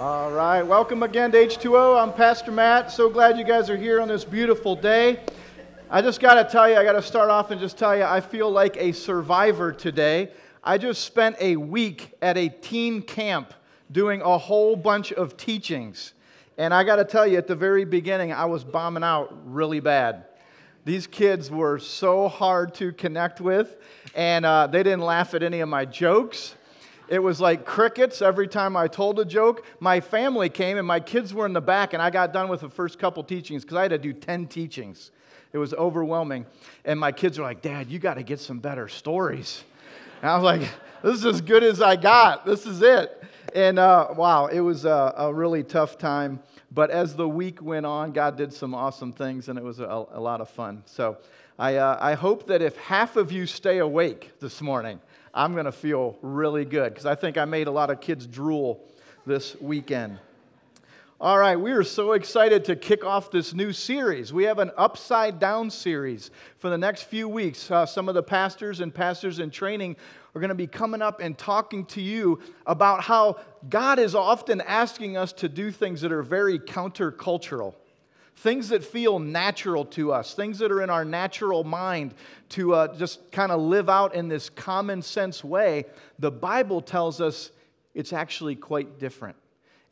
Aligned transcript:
All 0.00 0.32
right, 0.32 0.62
welcome 0.62 1.02
again 1.02 1.30
to 1.32 1.46
H2O. 1.46 2.02
I'm 2.02 2.14
Pastor 2.14 2.50
Matt. 2.50 2.90
So 2.90 3.10
glad 3.10 3.36
you 3.36 3.44
guys 3.44 3.68
are 3.68 3.76
here 3.76 4.00
on 4.00 4.08
this 4.08 4.24
beautiful 4.24 4.74
day. 4.74 5.20
I 5.90 6.00
just 6.00 6.20
got 6.20 6.42
to 6.42 6.50
tell 6.50 6.66
you, 6.70 6.76
I 6.76 6.84
got 6.84 6.94
to 6.94 7.02
start 7.02 7.28
off 7.28 7.50
and 7.50 7.60
just 7.60 7.76
tell 7.76 7.94
you, 7.94 8.04
I 8.04 8.22
feel 8.22 8.50
like 8.50 8.78
a 8.78 8.92
survivor 8.92 9.72
today. 9.72 10.30
I 10.64 10.78
just 10.78 11.04
spent 11.04 11.36
a 11.38 11.56
week 11.56 12.14
at 12.22 12.38
a 12.38 12.48
teen 12.48 13.02
camp 13.02 13.52
doing 13.92 14.22
a 14.22 14.38
whole 14.38 14.74
bunch 14.74 15.12
of 15.12 15.36
teachings. 15.36 16.14
And 16.56 16.72
I 16.72 16.82
got 16.82 16.96
to 16.96 17.04
tell 17.04 17.26
you, 17.26 17.36
at 17.36 17.46
the 17.46 17.54
very 17.54 17.84
beginning, 17.84 18.32
I 18.32 18.46
was 18.46 18.64
bombing 18.64 19.04
out 19.04 19.38
really 19.44 19.80
bad. 19.80 20.24
These 20.86 21.08
kids 21.08 21.50
were 21.50 21.78
so 21.78 22.26
hard 22.26 22.72
to 22.76 22.92
connect 22.92 23.42
with, 23.42 23.76
and 24.14 24.46
uh, 24.46 24.66
they 24.66 24.82
didn't 24.82 25.02
laugh 25.02 25.34
at 25.34 25.42
any 25.42 25.60
of 25.60 25.68
my 25.68 25.84
jokes. 25.84 26.54
It 27.10 27.20
was 27.20 27.40
like 27.40 27.64
crickets 27.64 28.22
every 28.22 28.46
time 28.46 28.76
I 28.76 28.86
told 28.86 29.18
a 29.18 29.24
joke. 29.24 29.66
My 29.80 29.98
family 30.00 30.48
came, 30.48 30.78
and 30.78 30.86
my 30.86 31.00
kids 31.00 31.34
were 31.34 31.44
in 31.44 31.52
the 31.52 31.60
back, 31.60 31.92
and 31.92 32.00
I 32.00 32.08
got 32.08 32.32
done 32.32 32.48
with 32.48 32.60
the 32.60 32.70
first 32.70 33.00
couple 33.00 33.24
teachings 33.24 33.64
because 33.64 33.76
I 33.76 33.82
had 33.82 33.90
to 33.90 33.98
do 33.98 34.12
10 34.12 34.46
teachings. 34.46 35.10
It 35.52 35.58
was 35.58 35.74
overwhelming. 35.74 36.46
And 36.84 37.00
my 37.00 37.10
kids 37.10 37.36
were 37.36 37.44
like, 37.44 37.62
Dad, 37.62 37.90
you 37.90 37.98
got 37.98 38.14
to 38.14 38.22
get 38.22 38.38
some 38.38 38.60
better 38.60 38.86
stories. 38.86 39.64
And 40.22 40.30
I 40.30 40.36
was 40.36 40.44
like, 40.44 40.70
This 41.02 41.16
is 41.16 41.26
as 41.26 41.40
good 41.40 41.64
as 41.64 41.82
I 41.82 41.96
got. 41.96 42.46
This 42.46 42.66
is 42.66 42.82
it. 42.82 43.24
And 43.54 43.78
uh, 43.78 44.08
wow, 44.16 44.46
it 44.46 44.60
was 44.60 44.84
a, 44.84 45.14
a, 45.16 45.34
really 45.34 45.64
tough 45.64 45.98
time. 45.98 46.40
But 46.70 46.90
as 46.90 47.16
the 47.16 47.28
week 47.28 47.60
went 47.60 47.86
on, 47.86 48.12
God 48.12 48.36
did 48.36 48.52
some 48.52 48.74
awesome 48.74 49.12
things, 49.12 49.48
and 49.48 49.58
it 49.58 49.64
was 49.64 49.80
a, 49.80 50.06
a 50.12 50.20
lot 50.20 50.40
of 50.40 50.48
fun. 50.48 50.84
So 50.86 51.18
I, 51.58 51.76
uh, 51.76 51.98
I 52.00 52.14
hope 52.14 52.46
that 52.46 52.62
if 52.62 52.76
half 52.76 53.16
of 53.16 53.32
you 53.32 53.46
stay 53.46 53.78
awake 53.78 54.32
this 54.38 54.60
morning, 54.60 55.00
I'm 55.32 55.52
going 55.52 55.66
to 55.66 55.72
feel 55.72 56.18
really 56.22 56.64
good 56.64 56.92
because 56.92 57.06
I 57.06 57.14
think 57.14 57.38
I 57.38 57.44
made 57.44 57.68
a 57.68 57.70
lot 57.70 57.90
of 57.90 58.00
kids 58.00 58.26
drool 58.26 58.84
this 59.26 59.56
weekend. 59.60 60.18
All 61.20 61.38
right, 61.38 61.56
we 61.56 61.70
are 61.72 61.84
so 61.84 62.12
excited 62.12 62.64
to 62.64 62.74
kick 62.74 63.04
off 63.04 63.30
this 63.30 63.52
new 63.52 63.72
series. 63.72 64.32
We 64.32 64.44
have 64.44 64.58
an 64.58 64.70
upside 64.76 65.38
down 65.38 65.70
series 65.70 66.30
for 66.56 66.70
the 66.70 66.78
next 66.78 67.02
few 67.02 67.28
weeks. 67.28 67.70
Uh, 67.70 67.84
some 67.84 68.08
of 68.08 68.14
the 68.14 68.22
pastors 68.22 68.80
and 68.80 68.92
pastors 68.92 69.38
in 69.38 69.50
training 69.50 69.96
are 70.34 70.40
going 70.40 70.48
to 70.48 70.54
be 70.54 70.66
coming 70.66 71.02
up 71.02 71.20
and 71.20 71.36
talking 71.36 71.84
to 71.86 72.00
you 72.00 72.40
about 72.66 73.02
how 73.02 73.38
God 73.68 73.98
is 73.98 74.14
often 74.14 74.60
asking 74.62 75.16
us 75.16 75.32
to 75.34 75.48
do 75.48 75.70
things 75.70 76.00
that 76.00 76.10
are 76.10 76.22
very 76.22 76.58
countercultural 76.58 77.74
things 78.40 78.70
that 78.70 78.82
feel 78.82 79.18
natural 79.18 79.84
to 79.84 80.12
us, 80.12 80.32
things 80.34 80.58
that 80.58 80.72
are 80.72 80.80
in 80.80 80.88
our 80.88 81.04
natural 81.04 81.62
mind 81.62 82.14
to 82.48 82.74
uh, 82.74 82.96
just 82.96 83.30
kind 83.30 83.52
of 83.52 83.60
live 83.60 83.90
out 83.90 84.14
in 84.14 84.28
this 84.28 84.48
common 84.48 85.02
sense 85.02 85.44
way, 85.44 85.84
the 86.18 86.30
Bible 86.30 86.80
tells 86.80 87.20
us 87.20 87.50
it's 87.94 88.14
actually 88.14 88.56
quite 88.56 88.98
different. 88.98 89.36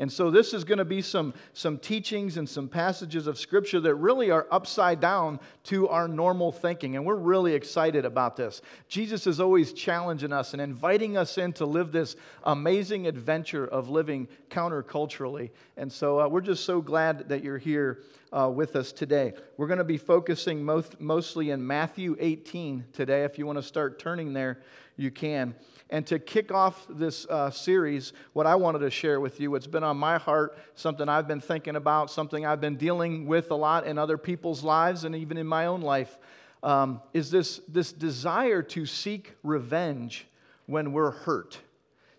And 0.01 0.13
so, 0.13 0.31
this 0.31 0.55
is 0.55 0.63
going 0.63 0.79
to 0.79 0.85
be 0.85 1.03
some, 1.03 1.35
some 1.55 1.77
teachings 1.77 2.37
and 2.37 2.49
some 2.49 2.69
passages 2.69 3.27
of 3.27 3.37
Scripture 3.37 3.81
that 3.81 3.97
really 3.97 4.31
are 4.31 4.47
upside 4.49 5.01
down 5.01 5.41
to 5.65 5.89
our 5.89 6.07
normal 6.07 6.53
thinking. 6.53 6.95
And 6.95 7.05
we're 7.05 7.17
really 7.17 7.55
excited 7.55 8.05
about 8.05 8.37
this. 8.37 8.63
Jesus 8.89 9.27
is 9.27 9.41
always 9.41 9.73
challenging 9.73 10.33
us 10.33 10.53
and 10.53 10.63
inviting 10.63 11.17
us 11.17 11.37
in 11.37 11.53
to 11.55 11.67
live 11.67 11.91
this 11.91 12.15
amazing 12.45 13.09
adventure 13.09 13.67
of 13.67 13.89
living 13.89 14.29
counterculturally. 14.51 15.51
And 15.77 15.93
so, 15.93 16.21
uh, 16.21 16.29
we're 16.29 16.43
just 16.43 16.65
so 16.65 16.81
glad 16.81 17.29
that 17.29 17.43
you're 17.43 17.59
here 17.59 18.03
uh, 18.33 18.49
with 18.55 18.77
us 18.77 18.93
today. 18.93 19.33
We're 19.57 19.67
going 19.67 19.79
to 19.79 19.85
be 19.85 19.99
focusing 19.99 20.65
most, 20.65 21.01
mostly 21.01 21.51
in 21.51 21.67
Matthew 21.67 22.17
18 22.21 22.85
today. 22.93 23.25
If 23.25 23.37
you 23.37 23.47
want 23.47 23.59
to 23.59 23.65
start 23.65 23.99
turning 23.99 24.33
there, 24.33 24.61
you 24.99 25.11
can. 25.11 25.55
And 25.89 26.07
to 26.09 26.19
kick 26.19 26.53
off 26.53 26.87
this 26.91 27.25
uh, 27.31 27.51
series, 27.51 28.13
what 28.35 28.47
I 28.47 28.57
wanted 28.57 28.81
to 28.81 28.91
share 28.91 29.21
with 29.21 29.41
you, 29.41 29.51
what's 29.51 29.67
been 29.67 29.85
on 29.85 29.97
my 29.97 30.19
heart, 30.19 30.59
something 30.75 31.09
I've 31.09 31.27
been 31.27 31.41
thinking 31.41 31.77
about, 31.77 32.11
something 32.11 32.45
I've 32.45 32.61
been 32.61 32.77
dealing 32.77 33.27
with 33.27 33.51
a 33.51 33.55
lot 33.55 33.87
in 33.87 33.97
other 33.97 34.19
people's 34.19 34.63
lives 34.63 35.05
and 35.05 35.17
even 35.17 35.39
in 35.39 35.47
my 35.47 35.65
own 35.65 35.81
life, 35.81 36.19
um, 36.63 37.01
is 37.15 37.31
this, 37.31 37.63
this 37.69 37.93
desire 37.93 38.61
to 38.63 38.85
seek 38.85 39.35
revenge 39.43 40.27
when 40.67 40.93
we're 40.93 41.13
hurt. 41.13 41.59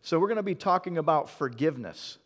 So, 0.01 0.17
we're 0.17 0.27
going 0.27 0.37
to 0.37 0.43
be 0.43 0.55
talking 0.55 0.97
about 0.97 1.29
forgiveness. 1.29 2.17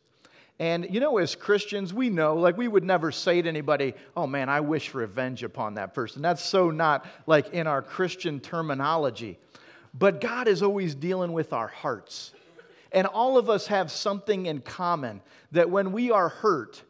And 0.59 0.87
you 0.93 0.99
know, 0.99 1.17
as 1.17 1.35
Christians, 1.35 1.93
we 1.93 2.09
know, 2.09 2.35
like, 2.35 2.55
we 2.55 2.67
would 2.67 2.83
never 2.83 3.11
say 3.11 3.41
to 3.41 3.49
anybody, 3.49 3.95
oh 4.15 4.27
man, 4.27 4.47
I 4.47 4.61
wish 4.61 4.93
revenge 4.93 5.43
upon 5.43 5.73
that 5.73 5.93
person. 5.93 6.21
That's 6.21 6.43
so 6.43 6.69
not 6.69 7.05
like 7.25 7.49
in 7.49 7.65
our 7.65 7.81
Christian 7.81 8.39
terminology. 8.39 9.39
But 9.93 10.21
God 10.21 10.47
is 10.47 10.63
always 10.63 10.95
dealing 10.95 11.33
with 11.33 11.53
our 11.53 11.67
hearts. 11.67 12.33
And 12.91 13.07
all 13.07 13.37
of 13.37 13.49
us 13.49 13.67
have 13.67 13.91
something 13.91 14.45
in 14.45 14.61
common 14.61 15.21
that 15.51 15.69
when 15.69 15.91
we 15.91 16.11
are 16.11 16.29
hurt 16.29 16.83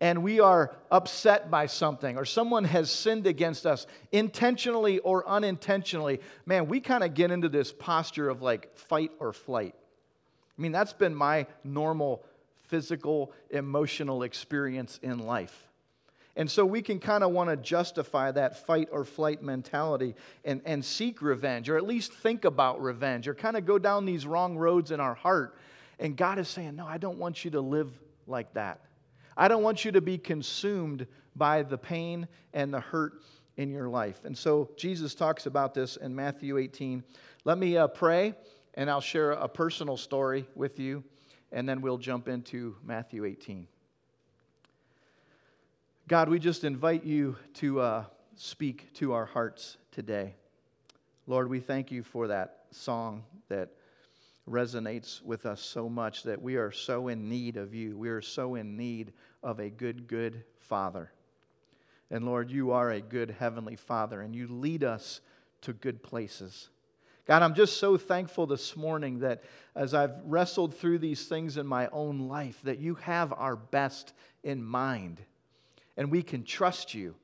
and 0.00 0.22
we 0.22 0.40
are 0.40 0.76
upset 0.90 1.50
by 1.50 1.66
something 1.66 2.16
or 2.16 2.24
someone 2.24 2.64
has 2.64 2.90
sinned 2.90 3.26
against 3.26 3.66
us 3.66 3.86
intentionally 4.12 4.98
or 5.00 5.26
unintentionally, 5.26 6.20
man, 6.46 6.68
we 6.68 6.80
kind 6.80 7.02
of 7.02 7.14
get 7.14 7.30
into 7.30 7.48
this 7.48 7.72
posture 7.72 8.28
of 8.28 8.42
like 8.42 8.76
fight 8.76 9.10
or 9.18 9.32
flight. 9.32 9.74
I 10.56 10.62
mean, 10.62 10.72
that's 10.72 10.92
been 10.92 11.14
my 11.14 11.46
normal 11.64 12.24
physical, 12.64 13.32
emotional 13.50 14.22
experience 14.22 14.98
in 15.02 15.18
life. 15.18 15.67
And 16.38 16.48
so 16.48 16.64
we 16.64 16.82
can 16.82 17.00
kind 17.00 17.24
of 17.24 17.32
want 17.32 17.50
to 17.50 17.56
justify 17.56 18.30
that 18.30 18.64
fight 18.64 18.88
or 18.92 19.04
flight 19.04 19.42
mentality 19.42 20.14
and, 20.44 20.62
and 20.64 20.84
seek 20.84 21.20
revenge, 21.20 21.68
or 21.68 21.76
at 21.76 21.84
least 21.84 22.12
think 22.12 22.44
about 22.44 22.80
revenge, 22.80 23.26
or 23.26 23.34
kind 23.34 23.56
of 23.56 23.66
go 23.66 23.76
down 23.76 24.06
these 24.06 24.24
wrong 24.24 24.56
roads 24.56 24.92
in 24.92 25.00
our 25.00 25.14
heart. 25.14 25.58
And 25.98 26.16
God 26.16 26.38
is 26.38 26.46
saying, 26.46 26.76
No, 26.76 26.86
I 26.86 26.96
don't 26.96 27.18
want 27.18 27.44
you 27.44 27.50
to 27.50 27.60
live 27.60 27.90
like 28.28 28.54
that. 28.54 28.82
I 29.36 29.48
don't 29.48 29.64
want 29.64 29.84
you 29.84 29.90
to 29.92 30.00
be 30.00 30.16
consumed 30.16 31.08
by 31.34 31.64
the 31.64 31.76
pain 31.76 32.28
and 32.52 32.72
the 32.72 32.80
hurt 32.80 33.14
in 33.56 33.72
your 33.72 33.88
life. 33.88 34.24
And 34.24 34.38
so 34.38 34.70
Jesus 34.76 35.16
talks 35.16 35.46
about 35.46 35.74
this 35.74 35.96
in 35.96 36.14
Matthew 36.14 36.56
18. 36.56 37.02
Let 37.44 37.58
me 37.58 37.76
uh, 37.76 37.88
pray, 37.88 38.34
and 38.74 38.88
I'll 38.88 39.00
share 39.00 39.32
a 39.32 39.48
personal 39.48 39.96
story 39.96 40.46
with 40.54 40.78
you, 40.78 41.02
and 41.50 41.68
then 41.68 41.80
we'll 41.80 41.98
jump 41.98 42.28
into 42.28 42.76
Matthew 42.84 43.24
18. 43.24 43.66
God, 46.08 46.30
we 46.30 46.38
just 46.38 46.64
invite 46.64 47.04
you 47.04 47.36
to 47.56 47.80
uh, 47.80 48.04
speak 48.34 48.94
to 48.94 49.12
our 49.12 49.26
hearts 49.26 49.76
today. 49.92 50.36
Lord, 51.26 51.50
we 51.50 51.60
thank 51.60 51.90
you 51.90 52.02
for 52.02 52.28
that 52.28 52.60
song 52.70 53.24
that 53.50 53.68
resonates 54.48 55.20
with 55.22 55.44
us 55.44 55.60
so 55.60 55.86
much 55.86 56.22
that 56.22 56.40
we 56.40 56.56
are 56.56 56.72
so 56.72 57.08
in 57.08 57.28
need 57.28 57.58
of 57.58 57.74
you. 57.74 57.94
We 57.94 58.08
are 58.08 58.22
so 58.22 58.54
in 58.54 58.74
need 58.74 59.12
of 59.42 59.60
a 59.60 59.68
good, 59.68 60.08
good 60.08 60.44
Father. 60.60 61.12
And 62.10 62.24
Lord, 62.24 62.50
you 62.50 62.70
are 62.70 62.90
a 62.90 63.02
good 63.02 63.36
Heavenly 63.38 63.76
Father, 63.76 64.22
and 64.22 64.34
you 64.34 64.48
lead 64.48 64.84
us 64.84 65.20
to 65.60 65.74
good 65.74 66.02
places. 66.02 66.70
God, 67.26 67.42
I'm 67.42 67.54
just 67.54 67.76
so 67.76 67.98
thankful 67.98 68.46
this 68.46 68.74
morning 68.78 69.18
that 69.18 69.42
as 69.76 69.92
I've 69.92 70.14
wrestled 70.24 70.74
through 70.74 71.00
these 71.00 71.26
things 71.26 71.58
in 71.58 71.66
my 71.66 71.88
own 71.88 72.28
life, 72.28 72.62
that 72.62 72.78
you 72.78 72.94
have 72.94 73.30
our 73.34 73.56
best 73.56 74.14
in 74.42 74.64
mind 74.64 75.20
and 75.98 76.10
we 76.10 76.22
can 76.22 76.44
trust 76.44 76.94
you. 76.94 77.16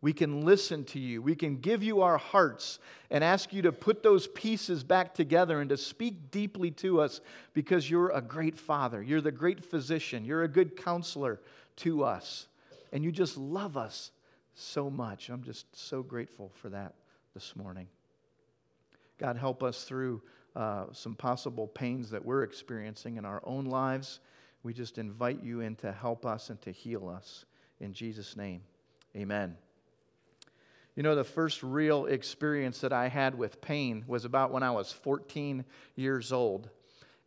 We 0.00 0.14
can 0.14 0.46
listen 0.46 0.84
to 0.86 0.98
you. 0.98 1.20
We 1.20 1.34
can 1.34 1.58
give 1.58 1.82
you 1.82 2.00
our 2.00 2.16
hearts 2.16 2.78
and 3.10 3.22
ask 3.22 3.52
you 3.52 3.60
to 3.62 3.72
put 3.72 4.02
those 4.02 4.26
pieces 4.26 4.82
back 4.82 5.14
together 5.14 5.60
and 5.60 5.68
to 5.68 5.76
speak 5.76 6.30
deeply 6.30 6.70
to 6.72 7.02
us 7.02 7.20
because 7.52 7.90
you're 7.90 8.08
a 8.08 8.22
great 8.22 8.58
father. 8.58 9.02
You're 9.02 9.20
the 9.20 9.30
great 9.30 9.62
physician. 9.62 10.24
You're 10.24 10.42
a 10.42 10.48
good 10.48 10.74
counselor 10.82 11.38
to 11.76 12.02
us. 12.02 12.46
And 12.92 13.04
you 13.04 13.12
just 13.12 13.36
love 13.36 13.76
us 13.76 14.10
so 14.54 14.88
much. 14.88 15.28
I'm 15.28 15.44
just 15.44 15.66
so 15.76 16.02
grateful 16.02 16.50
for 16.54 16.70
that 16.70 16.94
this 17.34 17.54
morning. 17.54 17.88
God, 19.18 19.36
help 19.36 19.62
us 19.62 19.84
through 19.84 20.22
uh, 20.56 20.86
some 20.92 21.14
possible 21.14 21.68
pains 21.68 22.08
that 22.10 22.24
we're 22.24 22.42
experiencing 22.42 23.18
in 23.18 23.26
our 23.26 23.42
own 23.44 23.66
lives. 23.66 24.20
We 24.62 24.72
just 24.72 24.96
invite 24.96 25.42
you 25.42 25.60
in 25.60 25.76
to 25.76 25.92
help 25.92 26.24
us 26.24 26.48
and 26.48 26.60
to 26.62 26.72
heal 26.72 27.06
us. 27.06 27.44
In 27.80 27.94
Jesus' 27.94 28.36
name, 28.36 28.60
amen. 29.16 29.56
You 30.94 31.02
know, 31.02 31.14
the 31.14 31.24
first 31.24 31.62
real 31.62 32.06
experience 32.06 32.80
that 32.80 32.92
I 32.92 33.08
had 33.08 33.38
with 33.38 33.60
pain 33.60 34.04
was 34.06 34.24
about 34.24 34.52
when 34.52 34.62
I 34.62 34.70
was 34.70 34.92
14 34.92 35.64
years 35.96 36.30
old. 36.30 36.68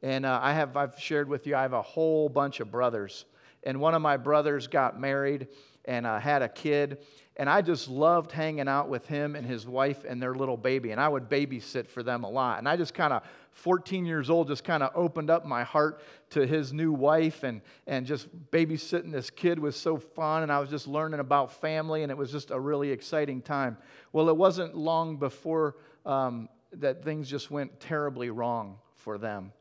And 0.04 0.26
uh, 0.26 0.40
I 0.44 0.54
have, 0.54 0.78
I've 0.78 1.00
shared 1.00 1.28
with 1.28 1.48
you, 1.48 1.56
I 1.56 1.64
have 1.64 1.74
a 1.74 1.82
whole 1.82 2.30
bunch 2.30 2.60
of 2.60 2.70
brothers. 2.70 3.26
And 3.64 3.80
one 3.80 3.96
of 3.96 4.02
my 4.02 4.18
brothers 4.18 4.68
got 4.68 5.00
married 5.00 5.48
and 5.86 6.06
uh, 6.06 6.20
had 6.20 6.42
a 6.42 6.50
kid. 6.50 7.00
And 7.36 7.50
I 7.50 7.62
just 7.62 7.88
loved 7.88 8.32
hanging 8.32 8.68
out 8.68 8.90
with 8.90 9.08
him 9.08 9.36
and 9.36 9.46
his 9.46 9.66
wife 9.66 10.06
and 10.08 10.22
their 10.22 10.36
little 10.36 10.56
baby. 10.56 10.92
And 10.92 11.02
I 11.02 11.08
would 11.08 11.30
babysit 11.30 11.88
for 11.88 12.04
them 12.04 12.24
a 12.24 12.30
lot. 12.30 12.60
And 12.60 12.70
I 12.70 12.78
just 12.78 12.94
kind 12.94 13.12
of, 13.12 13.24
14 13.54 14.06
years 14.06 14.30
old, 14.30 14.48
just 14.48 14.64
kind 14.64 14.82
of 14.82 14.92
opened 14.96 15.30
up 15.30 15.46
my 15.46 15.64
heart 15.64 16.02
to 16.32 16.46
his 16.46 16.74
new 16.74 16.92
wife. 16.92 17.44
And, 17.44 17.62
and 17.88 18.06
just 18.06 18.28
babysitting 18.52 19.12
this 19.12 19.30
kid 19.30 19.58
was 19.58 19.76
so 19.76 19.98
fun. 19.98 20.44
And 20.44 20.52
I 20.52 20.60
was 20.60 20.70
just 20.70 20.88
learning 20.88 21.20
about 21.20 21.52
family. 21.60 22.04
And 22.04 22.12
it 22.12 22.18
was 22.18 22.32
just 22.32 22.52
a 22.52 22.60
really 22.60 22.92
exciting 22.92 23.42
time. 23.42 23.78
Well, 24.12 24.30
it 24.30 24.38
wasn't 24.38 24.76
long 24.76 25.18
before 25.18 25.76
um, 26.06 26.50
that 26.74 27.04
things 27.04 27.30
just 27.30 27.50
went 27.50 27.80
terribly 27.80 28.30
wrong 28.30 28.78
for 28.96 29.18
them. 29.18 29.52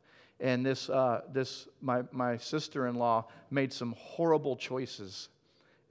and 0.41 0.65
this, 0.65 0.91
uh, 0.91 1.23
this 1.33 1.69
my, 1.81 2.03
my 2.11 2.37
sister 2.37 2.87
in 2.87 2.97
law 2.97 3.27
made 3.51 3.73
some 3.73 3.95
horrible 3.97 4.57
choices 4.57 5.29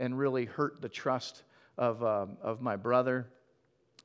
and 0.02 0.18
really 0.18 0.46
hurt 0.46 0.82
the 0.82 0.90
trust 0.90 1.44
of, 1.78 2.04
um, 2.04 2.36
of 2.42 2.60
my 2.60 2.76
brother 2.76 3.28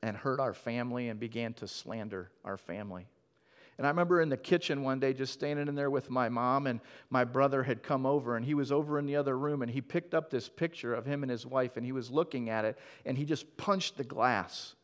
and 0.03 0.15
hurt 0.15 0.39
our 0.39 0.53
family 0.53 1.09
and 1.09 1.19
began 1.19 1.53
to 1.55 1.67
slander 1.67 2.29
our 2.45 2.55
family. 2.55 3.07
And 3.79 3.85
I 3.85 3.89
remember 3.89 4.21
in 4.21 4.29
the 4.29 4.37
kitchen 4.37 4.83
one 4.83 4.99
day 4.99 5.11
just 5.11 5.33
standing 5.33 5.67
in 5.67 5.73
there 5.73 5.89
with 5.89 6.09
my 6.11 6.29
mom, 6.29 6.67
and 6.67 6.79
my 7.09 7.23
brother 7.23 7.63
had 7.63 7.81
come 7.81 8.05
over, 8.05 8.35
and 8.35 8.45
he 8.45 8.53
was 8.53 8.71
over 8.71 8.99
in 8.99 9.07
the 9.07 9.15
other 9.15 9.37
room, 9.37 9.63
and 9.63 9.71
he 9.71 9.81
picked 9.81 10.13
up 10.13 10.29
this 10.29 10.47
picture 10.47 10.93
of 10.93 11.05
him 11.05 11.23
and 11.23 11.31
his 11.31 11.45
wife, 11.45 11.77
and 11.77 11.85
he 11.85 11.91
was 11.91 12.11
looking 12.11 12.49
at 12.49 12.63
it, 12.63 12.77
and 13.05 13.17
he 13.17 13.25
just 13.25 13.57
punched 13.57 13.97
the 13.97 14.03
glass 14.03 14.75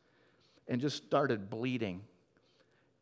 and 0.68 0.82
just 0.82 0.98
started 0.98 1.50
bleeding. 1.50 2.02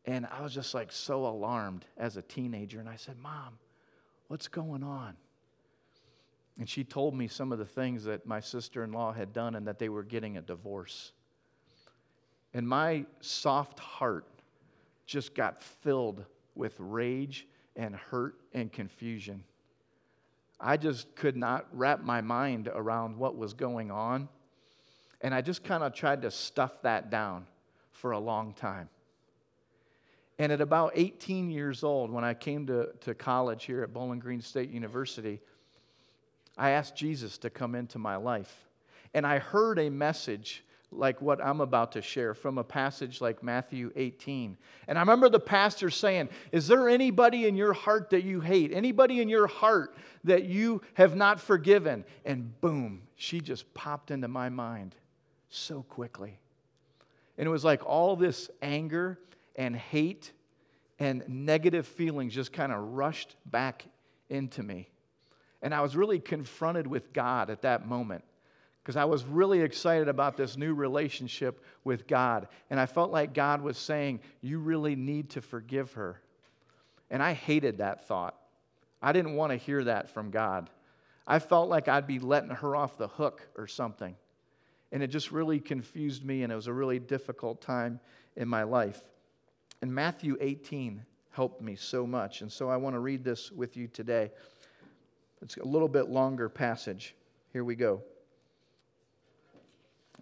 And 0.05 0.25
I 0.25 0.41
was 0.41 0.53
just 0.53 0.73
like 0.73 0.91
so 0.91 1.25
alarmed 1.25 1.85
as 1.97 2.17
a 2.17 2.21
teenager, 2.21 2.81
and 2.81 2.89
I 2.89 2.97
said, 2.97 3.17
Mom, 3.17 3.57
what's 4.27 4.49
going 4.49 4.83
on? 4.83 5.15
And 6.61 6.69
she 6.69 6.83
told 6.83 7.15
me 7.15 7.27
some 7.27 7.51
of 7.51 7.57
the 7.57 7.65
things 7.65 8.03
that 8.03 8.27
my 8.27 8.39
sister 8.39 8.83
in 8.83 8.91
law 8.91 9.11
had 9.13 9.33
done 9.33 9.55
and 9.55 9.65
that 9.65 9.79
they 9.79 9.89
were 9.89 10.03
getting 10.03 10.37
a 10.37 10.41
divorce. 10.41 11.11
And 12.53 12.69
my 12.69 13.05
soft 13.19 13.79
heart 13.79 14.27
just 15.07 15.33
got 15.33 15.63
filled 15.63 16.23
with 16.53 16.75
rage 16.77 17.47
and 17.75 17.95
hurt 17.95 18.35
and 18.53 18.71
confusion. 18.71 19.43
I 20.59 20.77
just 20.77 21.15
could 21.15 21.35
not 21.35 21.65
wrap 21.73 22.03
my 22.03 22.21
mind 22.21 22.69
around 22.71 23.17
what 23.17 23.35
was 23.35 23.55
going 23.55 23.89
on. 23.89 24.29
And 25.21 25.33
I 25.33 25.41
just 25.41 25.63
kind 25.63 25.81
of 25.81 25.95
tried 25.95 26.21
to 26.21 26.29
stuff 26.29 26.79
that 26.83 27.09
down 27.09 27.47
for 27.91 28.11
a 28.11 28.19
long 28.19 28.53
time. 28.53 28.87
And 30.37 30.51
at 30.51 30.61
about 30.61 30.91
18 30.93 31.49
years 31.49 31.83
old, 31.83 32.11
when 32.11 32.23
I 32.23 32.35
came 32.35 32.67
to, 32.67 32.89
to 32.99 33.15
college 33.15 33.65
here 33.65 33.81
at 33.81 33.93
Bowling 33.93 34.19
Green 34.19 34.41
State 34.41 34.69
University, 34.69 35.41
I 36.57 36.71
asked 36.71 36.95
Jesus 36.95 37.37
to 37.39 37.49
come 37.49 37.75
into 37.75 37.99
my 37.99 38.15
life. 38.15 38.67
And 39.13 39.25
I 39.25 39.39
heard 39.39 39.79
a 39.79 39.89
message 39.89 40.63
like 40.91 41.21
what 41.21 41.43
I'm 41.43 41.61
about 41.61 41.93
to 41.93 42.01
share 42.01 42.33
from 42.33 42.57
a 42.57 42.63
passage 42.63 43.21
like 43.21 43.41
Matthew 43.41 43.91
18. 43.95 44.57
And 44.87 44.97
I 44.97 45.01
remember 45.01 45.29
the 45.29 45.39
pastor 45.39 45.89
saying, 45.89 46.29
Is 46.51 46.67
there 46.67 46.89
anybody 46.89 47.47
in 47.47 47.55
your 47.55 47.73
heart 47.73 48.09
that 48.09 48.23
you 48.23 48.41
hate? 48.41 48.71
Anybody 48.73 49.21
in 49.21 49.29
your 49.29 49.47
heart 49.47 49.95
that 50.25 50.45
you 50.45 50.81
have 50.95 51.15
not 51.15 51.39
forgiven? 51.39 52.03
And 52.25 52.59
boom, 52.59 53.03
she 53.15 53.39
just 53.39 53.73
popped 53.73 54.11
into 54.11 54.27
my 54.27 54.49
mind 54.49 54.95
so 55.49 55.83
quickly. 55.83 56.39
And 57.37 57.47
it 57.47 57.51
was 57.51 57.63
like 57.63 57.85
all 57.85 58.15
this 58.15 58.49
anger 58.61 59.17
and 59.55 59.75
hate 59.75 60.31
and 60.99 61.23
negative 61.27 61.87
feelings 61.87 62.33
just 62.33 62.53
kind 62.53 62.71
of 62.71 62.79
rushed 62.79 63.35
back 63.45 63.85
into 64.29 64.61
me. 64.61 64.89
And 65.61 65.73
I 65.73 65.81
was 65.81 65.95
really 65.95 66.19
confronted 66.19 66.87
with 66.87 67.13
God 67.13 67.49
at 67.49 67.61
that 67.61 67.87
moment 67.87 68.23
because 68.81 68.95
I 68.95 69.05
was 69.05 69.23
really 69.25 69.61
excited 69.61 70.07
about 70.07 70.37
this 70.37 70.57
new 70.57 70.73
relationship 70.73 71.63
with 71.83 72.07
God. 72.07 72.47
And 72.69 72.79
I 72.79 72.87
felt 72.87 73.11
like 73.11 73.33
God 73.33 73.61
was 73.61 73.77
saying, 73.77 74.21
You 74.41 74.59
really 74.59 74.95
need 74.95 75.31
to 75.31 75.41
forgive 75.41 75.93
her. 75.93 76.19
And 77.09 77.21
I 77.21 77.33
hated 77.33 77.77
that 77.77 78.07
thought. 78.07 78.35
I 79.01 79.11
didn't 79.11 79.35
want 79.35 79.51
to 79.51 79.57
hear 79.57 79.83
that 79.83 80.09
from 80.09 80.31
God. 80.31 80.69
I 81.27 81.39
felt 81.39 81.69
like 81.69 81.87
I'd 81.87 82.07
be 82.07 82.19
letting 82.19 82.49
her 82.49 82.75
off 82.75 82.97
the 82.97 83.07
hook 83.07 83.47
or 83.57 83.67
something. 83.67 84.15
And 84.91 85.01
it 85.01 85.07
just 85.07 85.31
really 85.31 85.59
confused 85.59 86.25
me, 86.25 86.43
and 86.43 86.51
it 86.51 86.55
was 86.55 86.67
a 86.67 86.73
really 86.73 86.99
difficult 86.99 87.61
time 87.61 87.99
in 88.35 88.47
my 88.47 88.63
life. 88.63 89.01
And 89.81 89.93
Matthew 89.93 90.37
18 90.41 91.03
helped 91.31 91.61
me 91.61 91.75
so 91.75 92.05
much. 92.05 92.41
And 92.41 92.51
so 92.51 92.69
I 92.69 92.77
want 92.77 92.95
to 92.95 92.99
read 92.99 93.23
this 93.23 93.51
with 93.51 93.77
you 93.77 93.87
today. 93.87 94.31
It's 95.41 95.57
a 95.57 95.65
little 95.65 95.87
bit 95.87 96.09
longer 96.09 96.49
passage. 96.49 97.15
Here 97.53 97.63
we 97.63 97.75
go. 97.75 98.01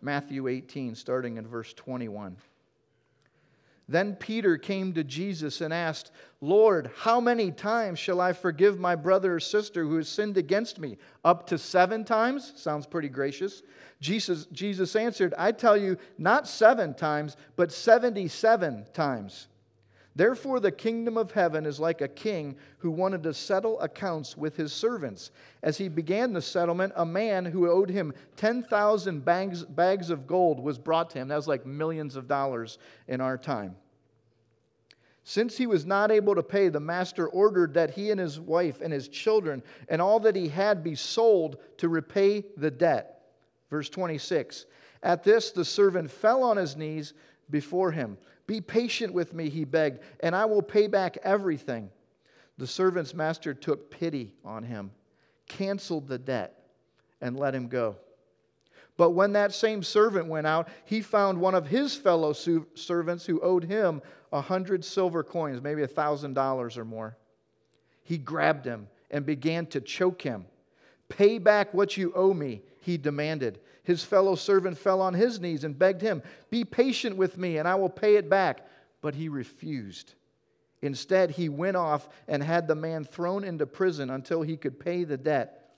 Matthew 0.01 0.47
18, 0.47 0.95
starting 0.95 1.37
in 1.37 1.45
verse 1.45 1.73
21. 1.73 2.37
Then 3.89 4.15
Peter 4.15 4.55
came 4.55 4.93
to 4.93 5.03
Jesus 5.03 5.61
and 5.61 5.73
asked, 5.73 6.11
Lord, 6.41 6.91
how 6.95 7.19
many 7.19 7.51
times 7.51 7.97
shall 7.97 8.21
I 8.21 8.33
forgive 8.33 8.79
my 8.79 8.95
brother 8.95 9.35
or 9.35 9.39
sister 9.39 9.83
who 9.83 9.97
has 9.97 10.07
sinned 10.07 10.37
against 10.37 10.77
me? 10.79 10.97
Up 11.25 11.47
to 11.47 11.57
seven 11.57 12.05
times? 12.05 12.53
Sounds 12.55 12.85
pretty 12.85 13.09
gracious. 13.09 13.63
Jesus, 13.99 14.45
Jesus 14.51 14.95
answered, 14.95 15.33
I 15.39 15.51
tell 15.51 15.75
you, 15.75 15.97
not 16.19 16.47
seven 16.47 16.93
times, 16.93 17.35
but 17.55 17.71
77 17.71 18.85
times. 18.93 19.47
Therefore, 20.19 20.59
the 20.59 20.69
kingdom 20.69 21.15
of 21.15 21.31
heaven 21.31 21.65
is 21.65 21.79
like 21.79 22.01
a 22.01 22.07
king 22.09 22.57
who 22.79 22.91
wanted 22.91 23.23
to 23.23 23.33
settle 23.33 23.79
accounts 23.79 24.35
with 24.35 24.57
his 24.57 24.73
servants. 24.73 25.31
As 25.63 25.77
he 25.77 25.87
began 25.87 26.33
the 26.33 26.41
settlement, 26.41 26.91
a 26.97 27.05
man 27.05 27.45
who 27.45 27.71
owed 27.71 27.89
him 27.89 28.13
10,000 28.35 29.23
bags, 29.23 29.63
bags 29.63 30.09
of 30.09 30.27
gold 30.27 30.59
was 30.59 30.77
brought 30.77 31.11
to 31.11 31.19
him. 31.19 31.29
That 31.29 31.37
was 31.37 31.47
like 31.47 31.65
millions 31.65 32.17
of 32.17 32.27
dollars 32.27 32.79
in 33.07 33.21
our 33.21 33.37
time. 33.37 33.77
Since 35.23 35.55
he 35.55 35.67
was 35.67 35.85
not 35.85 36.11
able 36.11 36.35
to 36.35 36.43
pay, 36.43 36.67
the 36.67 36.81
master 36.81 37.29
ordered 37.29 37.73
that 37.75 37.91
he 37.91 38.11
and 38.11 38.19
his 38.19 38.41
wife 38.41 38.81
and 38.81 38.91
his 38.91 39.07
children 39.07 39.63
and 39.87 40.01
all 40.01 40.19
that 40.19 40.35
he 40.35 40.49
had 40.49 40.83
be 40.83 40.95
sold 40.95 41.59
to 41.77 41.87
repay 41.87 42.43
the 42.57 42.71
debt. 42.71 43.21
Verse 43.69 43.87
26. 43.87 44.65
At 45.01 45.23
this, 45.23 45.51
the 45.51 45.63
servant 45.63 46.11
fell 46.11 46.43
on 46.43 46.57
his 46.57 46.75
knees 46.75 47.13
before 47.49 47.91
him. 47.91 48.17
Be 48.47 48.61
patient 48.61 49.13
with 49.13 49.33
me, 49.33 49.49
he 49.49 49.63
begged, 49.63 49.99
and 50.21 50.35
I 50.35 50.45
will 50.45 50.61
pay 50.61 50.87
back 50.87 51.17
everything. 51.23 51.89
The 52.57 52.67
servant's 52.67 53.13
master 53.13 53.53
took 53.53 53.89
pity 53.89 54.33
on 54.43 54.63
him, 54.63 54.91
canceled 55.47 56.07
the 56.07 56.17
debt, 56.17 56.61
and 57.21 57.37
let 57.37 57.55
him 57.55 57.67
go. 57.67 57.95
But 58.97 59.11
when 59.11 59.31
that 59.31 59.53
same 59.53 59.81
servant 59.81 60.27
went 60.27 60.45
out, 60.45 60.67
he 60.83 61.01
found 61.01 61.39
one 61.39 61.55
of 61.55 61.67
his 61.67 61.95
fellow 61.95 62.33
servants 62.33 63.25
who 63.25 63.39
owed 63.39 63.63
him 63.63 64.01
a 64.33 64.41
hundred 64.41 64.83
silver 64.83 65.23
coins, 65.23 65.61
maybe 65.61 65.83
a 65.83 65.87
thousand 65.87 66.33
dollars 66.33 66.77
or 66.77 66.83
more. 66.83 67.17
He 68.03 68.17
grabbed 68.17 68.65
him 68.65 68.87
and 69.09 69.25
began 69.25 69.67
to 69.67 69.79
choke 69.79 70.21
him. 70.21 70.45
Pay 71.07 71.37
back 71.37 71.73
what 71.73 71.95
you 71.95 72.11
owe 72.13 72.33
me, 72.33 72.61
he 72.81 72.97
demanded. 72.97 73.59
His 73.83 74.03
fellow 74.03 74.35
servant 74.35 74.77
fell 74.77 75.01
on 75.01 75.13
his 75.13 75.39
knees 75.39 75.63
and 75.63 75.77
begged 75.77 76.01
him, 76.01 76.21
Be 76.49 76.63
patient 76.65 77.15
with 77.15 77.37
me, 77.37 77.57
and 77.57 77.67
I 77.67 77.75
will 77.75 77.89
pay 77.89 78.15
it 78.15 78.29
back. 78.29 78.67
But 79.01 79.15
he 79.15 79.29
refused. 79.29 80.13
Instead, 80.81 81.31
he 81.31 81.49
went 81.49 81.77
off 81.77 82.09
and 82.27 82.41
had 82.41 82.67
the 82.67 82.75
man 82.75 83.03
thrown 83.03 83.43
into 83.43 83.65
prison 83.65 84.09
until 84.09 84.41
he 84.41 84.57
could 84.57 84.79
pay 84.79 85.03
the 85.03 85.17
debt. 85.17 85.71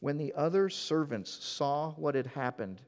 When 0.00 0.18
the 0.18 0.34
other 0.34 0.68
servants 0.68 1.30
saw 1.30 1.92
what 1.92 2.14
had 2.14 2.26
happened, 2.26 2.80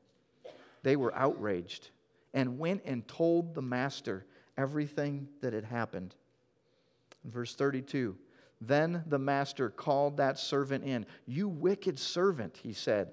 they 0.82 0.96
were 0.96 1.14
outraged 1.14 1.90
and 2.34 2.58
went 2.58 2.82
and 2.84 3.06
told 3.06 3.54
the 3.54 3.62
master 3.62 4.26
everything 4.58 5.28
that 5.40 5.52
had 5.52 5.64
happened. 5.64 6.14
Verse 7.24 7.54
32 7.54 8.16
Then 8.60 9.04
the 9.06 9.18
master 9.18 9.70
called 9.70 10.16
that 10.16 10.38
servant 10.38 10.84
in. 10.84 11.06
You 11.26 11.48
wicked 11.48 11.98
servant, 11.98 12.58
he 12.62 12.72
said. 12.72 13.12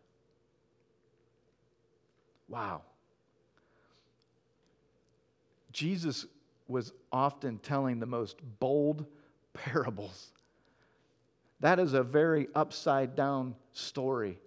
Wow. 2.51 2.81
Jesus 5.71 6.25
was 6.67 6.91
often 7.11 7.59
telling 7.59 7.99
the 7.99 8.05
most 8.05 8.37
bold 8.59 9.05
parables. 9.53 10.31
That 11.61 11.79
is 11.79 11.93
a 11.93 12.03
very 12.03 12.49
upside 12.53 13.15
down 13.15 13.55
story 13.71 14.37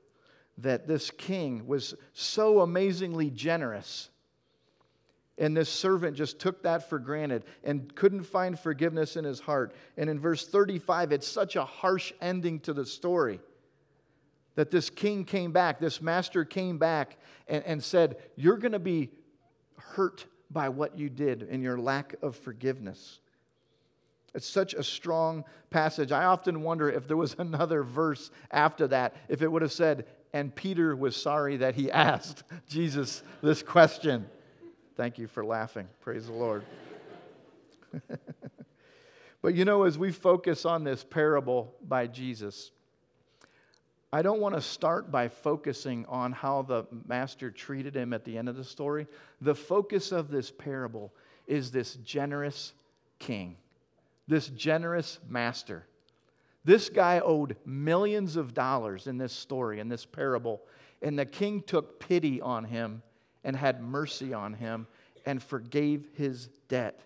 that 0.58 0.86
this 0.86 1.10
king 1.10 1.66
was 1.66 1.94
so 2.12 2.60
amazingly 2.60 3.30
generous. 3.30 4.10
And 5.38 5.56
this 5.56 5.70
servant 5.70 6.16
just 6.16 6.38
took 6.38 6.62
that 6.62 6.88
for 6.88 6.98
granted 6.98 7.44
and 7.64 7.92
couldn't 7.94 8.24
find 8.24 8.58
forgiveness 8.58 9.16
in 9.16 9.24
his 9.24 9.40
heart. 9.40 9.74
And 9.96 10.10
in 10.10 10.20
verse 10.20 10.46
35, 10.46 11.10
it's 11.10 11.26
such 11.26 11.56
a 11.56 11.64
harsh 11.64 12.12
ending 12.20 12.60
to 12.60 12.74
the 12.74 12.84
story 12.84 13.40
that 14.56 14.70
this 14.70 14.90
king 14.90 15.24
came 15.24 15.52
back, 15.52 15.80
this 15.80 16.00
master 16.00 16.44
came 16.44 16.78
back 16.78 17.16
and, 17.48 17.64
and 17.64 17.82
said, 17.82 18.16
You're 18.36 18.58
going 18.58 18.72
to 18.72 18.78
be 18.78 19.10
hurt 19.76 20.26
by 20.50 20.68
what 20.68 20.96
you 20.98 21.10
did 21.10 21.42
and 21.42 21.62
your 21.62 21.78
lack 21.78 22.14
of 22.22 22.36
forgiveness. 22.36 23.20
It's 24.34 24.48
such 24.48 24.74
a 24.74 24.82
strong 24.82 25.44
passage. 25.70 26.10
I 26.10 26.24
often 26.24 26.62
wonder 26.62 26.90
if 26.90 27.06
there 27.06 27.16
was 27.16 27.34
another 27.38 27.82
verse 27.82 28.30
after 28.50 28.88
that, 28.88 29.14
if 29.28 29.42
it 29.42 29.50
would 29.50 29.62
have 29.62 29.72
said, 29.72 30.06
and 30.32 30.54
Peter 30.54 30.96
was 30.96 31.16
sorry 31.16 31.58
that 31.58 31.74
he 31.74 31.90
asked 31.90 32.42
Jesus 32.68 33.22
this 33.42 33.62
question. 33.62 34.26
Thank 34.96 35.18
you 35.18 35.26
for 35.26 35.44
laughing. 35.44 35.88
Praise 36.00 36.26
the 36.26 36.32
Lord. 36.32 36.64
but 39.42 39.54
you 39.54 39.64
know, 39.64 39.84
as 39.84 39.98
we 39.98 40.12
focus 40.12 40.64
on 40.64 40.84
this 40.84 41.04
parable 41.04 41.74
by 41.86 42.06
Jesus, 42.06 42.70
I 44.14 44.22
don't 44.22 44.38
want 44.38 44.54
to 44.54 44.60
start 44.60 45.10
by 45.10 45.26
focusing 45.26 46.06
on 46.06 46.30
how 46.30 46.62
the 46.62 46.84
master 47.04 47.50
treated 47.50 47.96
him 47.96 48.12
at 48.12 48.24
the 48.24 48.38
end 48.38 48.48
of 48.48 48.54
the 48.54 48.62
story. 48.62 49.08
The 49.40 49.56
focus 49.56 50.12
of 50.12 50.30
this 50.30 50.52
parable 50.52 51.12
is 51.48 51.72
this 51.72 51.96
generous 51.96 52.74
king 53.18 53.56
this 54.28 54.48
generous 54.48 55.18
master. 55.28 55.84
This 56.64 56.88
guy 56.88 57.20
owed 57.20 57.56
millions 57.66 58.36
of 58.36 58.54
dollars 58.54 59.06
in 59.06 59.18
this 59.18 59.32
story, 59.32 59.80
in 59.80 59.88
this 59.88 60.06
parable, 60.06 60.62
and 61.02 61.18
the 61.18 61.26
king 61.26 61.60
took 61.60 62.00
pity 62.00 62.40
on 62.40 62.64
him 62.64 63.02
and 63.42 63.54
had 63.54 63.82
mercy 63.82 64.32
on 64.32 64.54
him 64.54 64.86
and 65.26 65.42
forgave 65.42 66.08
his 66.14 66.48
debt. 66.68 67.00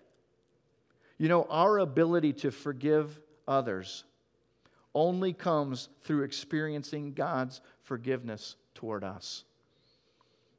You 1.17 1.27
know, 1.27 1.45
our 1.49 1.79
ability 1.79 2.33
to 2.33 2.51
forgive 2.51 3.19
others 3.47 4.05
only 4.93 5.33
comes 5.33 5.89
through 6.01 6.23
experiencing 6.23 7.13
God's 7.13 7.61
forgiveness 7.83 8.55
toward 8.73 9.03
us. 9.03 9.43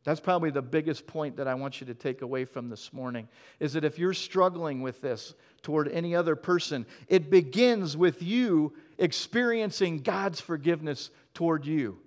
That's 0.04 0.20
probably 0.20 0.50
the 0.50 0.62
biggest 0.62 1.06
point 1.06 1.36
that 1.36 1.46
I 1.46 1.54
want 1.54 1.80
you 1.80 1.86
to 1.88 1.94
take 1.94 2.22
away 2.22 2.46
from 2.46 2.70
this 2.70 2.92
morning 2.92 3.28
is 3.58 3.74
that 3.74 3.84
if 3.84 3.98
you're 3.98 4.14
struggling 4.14 4.80
with 4.80 5.02
this 5.02 5.34
toward 5.62 5.88
any 5.88 6.14
other 6.14 6.36
person, 6.36 6.86
it 7.06 7.30
begins 7.30 7.96
with 7.96 8.22
you 8.22 8.72
experiencing 8.96 9.98
God's 9.98 10.40
forgiveness 10.40 11.10
toward 11.34 11.66
you. 11.66 11.98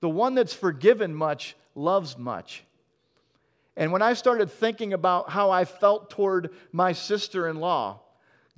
The 0.00 0.10
one 0.10 0.34
that's 0.34 0.52
forgiven 0.52 1.14
much 1.14 1.56
loves 1.74 2.18
much. 2.18 2.64
And 3.76 3.90
when 3.90 4.02
I 4.02 4.12
started 4.12 4.50
thinking 4.50 4.92
about 4.92 5.30
how 5.30 5.50
I 5.50 5.64
felt 5.64 6.10
toward 6.10 6.50
my 6.70 6.92
sister 6.92 7.48
in 7.48 7.56
law, 7.56 8.00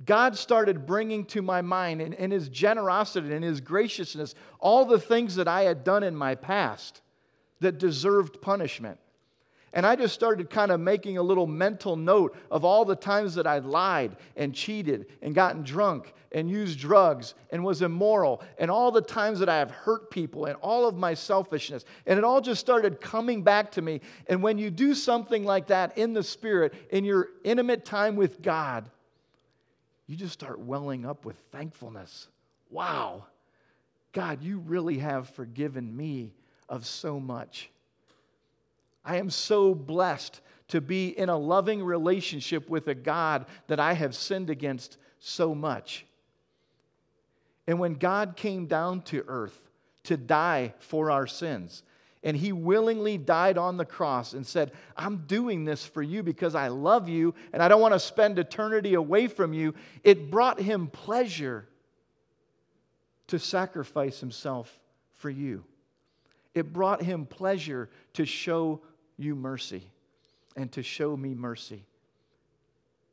God 0.05 0.37
started 0.37 0.85
bringing 0.85 1.25
to 1.25 1.41
my 1.41 1.61
mind, 1.61 2.01
in, 2.01 2.13
in 2.13 2.31
His 2.31 2.49
generosity 2.49 3.33
and 3.33 3.43
His 3.43 3.61
graciousness, 3.61 4.35
all 4.59 4.85
the 4.85 4.99
things 4.99 5.35
that 5.35 5.47
I 5.47 5.63
had 5.63 5.83
done 5.83 6.03
in 6.03 6.15
my 6.15 6.35
past 6.35 7.01
that 7.59 7.77
deserved 7.77 8.41
punishment. 8.41 8.97
And 9.73 9.85
I 9.85 9.95
just 9.95 10.13
started 10.13 10.49
kind 10.49 10.69
of 10.71 10.81
making 10.81 11.17
a 11.17 11.23
little 11.23 11.47
mental 11.47 11.95
note 11.95 12.35
of 12.49 12.65
all 12.65 12.83
the 12.83 12.95
times 12.95 13.35
that 13.35 13.47
I 13.47 13.59
lied 13.59 14.17
and 14.35 14.53
cheated 14.53 15.05
and 15.21 15.33
gotten 15.33 15.63
drunk 15.63 16.13
and 16.33 16.49
used 16.49 16.77
drugs 16.77 17.35
and 17.51 17.63
was 17.63 17.81
immoral 17.81 18.41
and 18.57 18.69
all 18.69 18.91
the 18.91 19.01
times 19.01 19.39
that 19.39 19.47
I 19.47 19.57
have 19.59 19.71
hurt 19.71 20.11
people 20.11 20.45
and 20.45 20.57
all 20.57 20.87
of 20.87 20.97
my 20.97 21.13
selfishness. 21.13 21.85
And 22.05 22.17
it 22.17 22.25
all 22.25 22.41
just 22.41 22.59
started 22.59 22.99
coming 22.99 23.43
back 23.43 23.71
to 23.71 23.81
me. 23.81 24.01
And 24.27 24.43
when 24.43 24.57
you 24.57 24.69
do 24.71 24.93
something 24.93 25.45
like 25.45 25.67
that 25.67 25.97
in 25.97 26.11
the 26.13 26.23
Spirit, 26.23 26.73
in 26.89 27.05
your 27.05 27.29
intimate 27.45 27.85
time 27.85 28.17
with 28.17 28.41
God, 28.41 28.89
you 30.11 30.17
just 30.17 30.33
start 30.33 30.59
welling 30.59 31.05
up 31.05 31.23
with 31.23 31.37
thankfulness. 31.53 32.27
Wow, 32.69 33.27
God, 34.11 34.43
you 34.43 34.59
really 34.59 34.97
have 34.97 35.29
forgiven 35.29 35.95
me 35.95 36.33
of 36.67 36.85
so 36.85 37.17
much. 37.17 37.69
I 39.05 39.17
am 39.17 39.29
so 39.29 39.73
blessed 39.73 40.41
to 40.67 40.81
be 40.81 41.07
in 41.17 41.29
a 41.29 41.37
loving 41.37 41.81
relationship 41.81 42.69
with 42.69 42.89
a 42.89 42.93
God 42.95 43.45
that 43.67 43.79
I 43.79 43.93
have 43.93 44.13
sinned 44.13 44.49
against 44.49 44.97
so 45.19 45.55
much. 45.55 46.05
And 47.65 47.79
when 47.79 47.93
God 47.93 48.35
came 48.35 48.65
down 48.65 49.03
to 49.03 49.23
earth 49.27 49.69
to 50.03 50.17
die 50.17 50.73
for 50.79 51.09
our 51.09 51.25
sins, 51.25 51.83
and 52.23 52.37
he 52.37 52.51
willingly 52.51 53.17
died 53.17 53.57
on 53.57 53.77
the 53.77 53.85
cross 53.85 54.33
and 54.33 54.45
said, 54.45 54.71
I'm 54.95 55.25
doing 55.25 55.65
this 55.65 55.85
for 55.85 56.03
you 56.03 56.21
because 56.21 56.53
I 56.53 56.67
love 56.67 57.09
you 57.09 57.33
and 57.51 57.63
I 57.63 57.67
don't 57.67 57.81
want 57.81 57.93
to 57.93 57.99
spend 57.99 58.37
eternity 58.37 58.93
away 58.93 59.27
from 59.27 59.53
you. 59.53 59.73
It 60.03 60.29
brought 60.29 60.59
him 60.59 60.87
pleasure 60.87 61.67
to 63.27 63.39
sacrifice 63.39 64.19
himself 64.19 64.79
for 65.13 65.29
you. 65.29 65.63
It 66.53 66.73
brought 66.73 67.01
him 67.01 67.25
pleasure 67.25 67.89
to 68.13 68.25
show 68.25 68.81
you 69.17 69.35
mercy 69.35 69.83
and 70.55 70.71
to 70.73 70.83
show 70.83 71.15
me 71.15 71.33
mercy. 71.33 71.85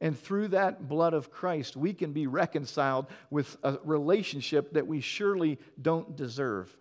And 0.01 0.19
through 0.19 0.49
that 0.49 0.89
blood 0.89 1.15
of 1.15 1.31
Christ, 1.31 1.77
we 1.77 1.93
can 1.93 2.13
be 2.13 2.27
reconciled 2.27 3.07
with 3.31 3.57
a 3.63 3.79
relationship 3.85 4.75
that 4.75 4.87
we 4.87 5.01
surely 5.01 5.59
don't 5.81 6.15
deserve. 6.15 6.77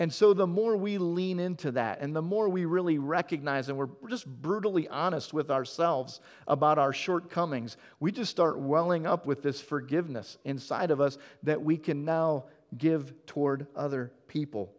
And 0.00 0.10
so, 0.10 0.32
the 0.32 0.46
more 0.46 0.78
we 0.78 0.96
lean 0.96 1.38
into 1.38 1.72
that, 1.72 2.00
and 2.00 2.16
the 2.16 2.22
more 2.22 2.48
we 2.48 2.64
really 2.64 2.96
recognize 2.96 3.68
and 3.68 3.76
we're 3.76 3.90
just 4.08 4.26
brutally 4.26 4.88
honest 4.88 5.34
with 5.34 5.50
ourselves 5.50 6.22
about 6.48 6.78
our 6.78 6.94
shortcomings, 6.94 7.76
we 8.00 8.10
just 8.10 8.30
start 8.30 8.58
welling 8.58 9.06
up 9.06 9.26
with 9.26 9.42
this 9.42 9.60
forgiveness 9.60 10.38
inside 10.46 10.90
of 10.90 11.02
us 11.02 11.18
that 11.42 11.60
we 11.60 11.76
can 11.76 12.06
now 12.06 12.44
give 12.78 13.12
toward 13.26 13.66
other 13.76 14.10
people. 14.26 14.72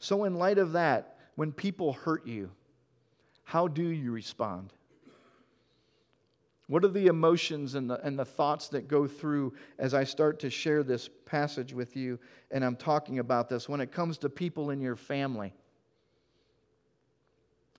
So, 0.00 0.24
in 0.24 0.34
light 0.34 0.58
of 0.58 0.72
that, 0.72 1.16
when 1.36 1.50
people 1.50 1.94
hurt 1.94 2.26
you, 2.26 2.50
how 3.44 3.68
do 3.68 3.84
you 3.84 4.12
respond? 4.12 4.74
What 6.70 6.84
are 6.84 6.88
the 6.88 7.08
emotions 7.08 7.74
and 7.74 7.90
the, 7.90 8.00
and 8.06 8.16
the 8.16 8.24
thoughts 8.24 8.68
that 8.68 8.86
go 8.86 9.08
through 9.08 9.54
as 9.76 9.92
I 9.92 10.04
start 10.04 10.38
to 10.38 10.50
share 10.50 10.84
this 10.84 11.10
passage 11.26 11.74
with 11.74 11.96
you 11.96 12.20
and 12.52 12.64
I'm 12.64 12.76
talking 12.76 13.18
about 13.18 13.48
this 13.48 13.68
when 13.68 13.80
it 13.80 13.90
comes 13.90 14.18
to 14.18 14.28
people 14.28 14.70
in 14.70 14.80
your 14.80 14.94
family? 14.94 15.52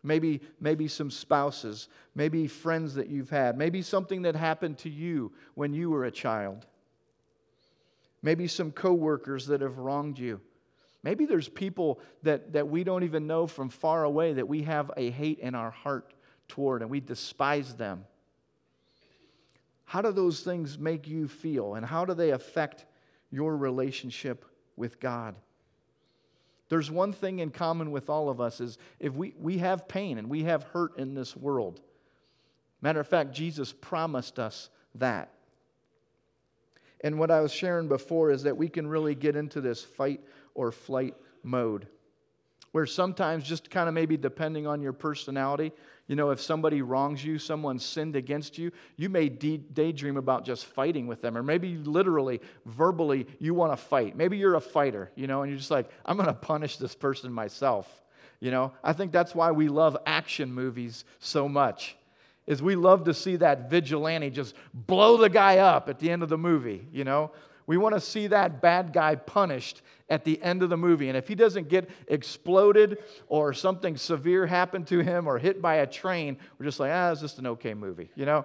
Maybe, 0.03 0.41
maybe 0.59 0.89
some 0.89 1.09
spouses, 1.09 1.87
maybe 2.15 2.47
friends 2.47 2.93
that 2.95 3.07
you've 3.07 3.29
had, 3.29 3.57
maybe 3.57 3.81
something 3.81 4.23
that 4.23 4.35
happened 4.35 4.77
to 4.79 4.89
you 4.89 5.31
when 5.55 5.73
you 5.73 5.89
were 5.89 6.03
a 6.03 6.11
child. 6.11 6.65
Maybe 8.21 8.45
some 8.45 8.73
coworkers 8.73 9.47
that 9.47 9.61
have 9.61 9.77
wronged 9.77 10.19
you. 10.19 10.41
Maybe 11.01 11.25
there's 11.25 11.47
people 11.47 12.01
that, 12.23 12.51
that 12.51 12.67
we 12.67 12.83
don't 12.83 13.03
even 13.03 13.25
know 13.25 13.47
from 13.47 13.69
far 13.69 14.03
away 14.03 14.33
that 14.33 14.49
we 14.49 14.63
have 14.63 14.91
a 14.97 15.11
hate 15.11 15.39
in 15.39 15.55
our 15.55 15.71
heart 15.71 16.13
toward 16.49 16.81
and 16.81 16.91
we 16.91 16.99
despise 16.99 17.73
them. 17.75 18.03
How 19.91 20.01
do 20.01 20.13
those 20.13 20.39
things 20.39 20.79
make 20.79 21.05
you 21.05 21.27
feel 21.27 21.75
and 21.75 21.85
how 21.85 22.05
do 22.05 22.13
they 22.13 22.29
affect 22.29 22.85
your 23.29 23.57
relationship 23.57 24.45
with 24.77 25.01
God? 25.01 25.35
There's 26.69 26.89
one 26.89 27.11
thing 27.11 27.39
in 27.39 27.49
common 27.49 27.91
with 27.91 28.09
all 28.09 28.29
of 28.29 28.39
us 28.39 28.61
is 28.61 28.77
if 29.01 29.13
we, 29.15 29.33
we 29.37 29.57
have 29.57 29.89
pain 29.89 30.17
and 30.17 30.29
we 30.29 30.43
have 30.43 30.63
hurt 30.63 30.97
in 30.97 31.13
this 31.13 31.35
world. 31.35 31.81
Matter 32.81 33.01
of 33.01 33.07
fact, 33.09 33.33
Jesus 33.33 33.73
promised 33.73 34.39
us 34.39 34.69
that. 34.95 35.33
And 37.01 37.19
what 37.19 37.29
I 37.29 37.41
was 37.41 37.51
sharing 37.51 37.89
before 37.89 38.31
is 38.31 38.43
that 38.43 38.55
we 38.55 38.69
can 38.69 38.87
really 38.87 39.13
get 39.13 39.35
into 39.35 39.59
this 39.59 39.83
fight 39.83 40.21
or 40.55 40.71
flight 40.71 41.15
mode. 41.43 41.85
Where 42.71 42.85
sometimes, 42.85 43.43
just 43.43 43.69
kind 43.69 43.89
of 43.89 43.93
maybe 43.93 44.15
depending 44.15 44.67
on 44.67 44.81
your 44.81 44.93
personality, 44.93 45.73
you 46.11 46.17
know, 46.17 46.31
if 46.31 46.41
somebody 46.41 46.81
wrongs 46.81 47.23
you, 47.23 47.39
someone 47.39 47.79
sinned 47.79 48.17
against 48.17 48.57
you, 48.57 48.73
you 48.97 49.07
may 49.07 49.29
de- 49.29 49.59
daydream 49.59 50.17
about 50.17 50.43
just 50.43 50.65
fighting 50.65 51.07
with 51.07 51.21
them. 51.21 51.37
Or 51.37 51.41
maybe 51.41 51.77
literally, 51.77 52.41
verbally, 52.65 53.27
you 53.39 53.53
want 53.53 53.71
to 53.71 53.77
fight. 53.77 54.17
Maybe 54.17 54.37
you're 54.37 54.55
a 54.55 54.59
fighter, 54.59 55.09
you 55.15 55.25
know, 55.25 55.41
and 55.41 55.49
you're 55.49 55.57
just 55.57 55.71
like, 55.71 55.89
I'm 56.05 56.17
going 56.17 56.27
to 56.27 56.33
punish 56.33 56.75
this 56.75 56.95
person 56.95 57.31
myself. 57.31 57.87
You 58.41 58.51
know, 58.51 58.73
I 58.83 58.91
think 58.91 59.13
that's 59.13 59.33
why 59.33 59.51
we 59.51 59.69
love 59.69 59.95
action 60.05 60.53
movies 60.53 61.05
so 61.19 61.47
much. 61.47 61.95
Is 62.45 62.61
we 62.61 62.75
love 62.75 63.05
to 63.05 63.13
see 63.13 63.37
that 63.37 63.69
vigilante 63.69 64.31
just 64.31 64.53
blow 64.73 65.15
the 65.15 65.29
guy 65.29 65.59
up 65.59 65.87
at 65.87 65.99
the 65.99 66.11
end 66.11 66.23
of 66.23 66.27
the 66.27 66.37
movie, 66.37 66.85
you 66.91 67.05
know? 67.05 67.31
We 67.71 67.77
want 67.77 67.95
to 67.95 68.01
see 68.01 68.27
that 68.27 68.61
bad 68.61 68.91
guy 68.91 69.15
punished 69.15 69.81
at 70.09 70.25
the 70.25 70.43
end 70.43 70.61
of 70.61 70.69
the 70.69 70.75
movie. 70.75 71.07
And 71.07 71.17
if 71.17 71.29
he 71.29 71.35
doesn't 71.35 71.69
get 71.69 71.89
exploded 72.09 72.97
or 73.29 73.53
something 73.53 73.95
severe 73.95 74.45
happened 74.45 74.87
to 74.87 74.99
him 74.99 75.25
or 75.25 75.37
hit 75.37 75.61
by 75.61 75.75
a 75.75 75.87
train, 75.87 76.35
we're 76.59 76.65
just 76.65 76.81
like, 76.81 76.91
ah, 76.93 77.13
it's 77.13 77.21
just 77.21 77.39
an 77.39 77.47
okay 77.47 77.73
movie, 77.73 78.09
you 78.13 78.25
know? 78.25 78.43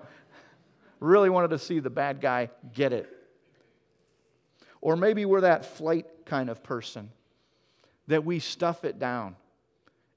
Really 1.00 1.28
wanted 1.28 1.49
to 1.49 1.59
see 1.59 1.80
the 1.80 1.90
bad 1.90 2.21
guy 2.21 2.50
get 2.73 2.92
it. 2.92 3.12
Or 4.80 4.95
maybe 4.95 5.25
we're 5.25 5.40
that 5.40 5.64
flight 5.64 6.06
kind 6.25 6.49
of 6.49 6.62
person 6.62 7.11
that 8.06 8.25
we 8.25 8.38
stuff 8.38 8.85
it 8.85 9.00
down 9.00 9.35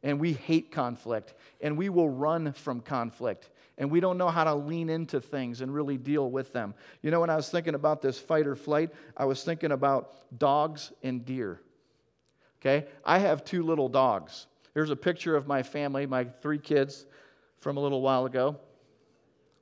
and 0.04 0.20
we 0.20 0.34
hate 0.34 0.72
conflict 0.72 1.34
and 1.62 1.78
we 1.78 1.90
will 1.90 2.10
run 2.10 2.54
from 2.54 2.82
conflict 2.82 3.50
and 3.78 3.90
we 3.90 4.02
don't 4.02 4.18
know 4.18 4.30
how 4.30 4.44
to 4.44 4.54
lean 4.54 4.90
into 4.90 5.22
things 5.22 5.62
and 5.62 5.74
really 5.74 5.98
deal 5.98 6.30
with 6.30 6.52
them. 6.52 6.74
You 7.02 7.12
know, 7.12 7.22
when 7.22 7.30
I 7.30 7.38
was 7.38 7.50
thinking 7.50 7.76
about 7.76 8.02
this 8.02 8.20
fight 8.20 8.46
or 8.46 8.56
flight, 8.56 8.92
I 9.16 9.26
was 9.26 9.44
thinking 9.44 9.72
about 9.72 10.14
dogs 10.38 10.92
and 11.02 11.26
deer. 11.26 11.62
Okay? 12.62 12.88
I 13.06 13.20
have 13.20 13.46
two 13.46 13.64
little 13.64 13.88
dogs. 13.88 14.48
Here's 14.74 14.90
a 14.90 14.98
picture 14.98 15.36
of 15.36 15.48
my 15.48 15.64
family, 15.64 16.06
my 16.06 16.26
three 16.26 16.60
kids 16.60 17.06
from 17.60 17.78
a 17.78 17.80
little 17.80 18.02
while 18.02 18.26
ago. 18.26 18.58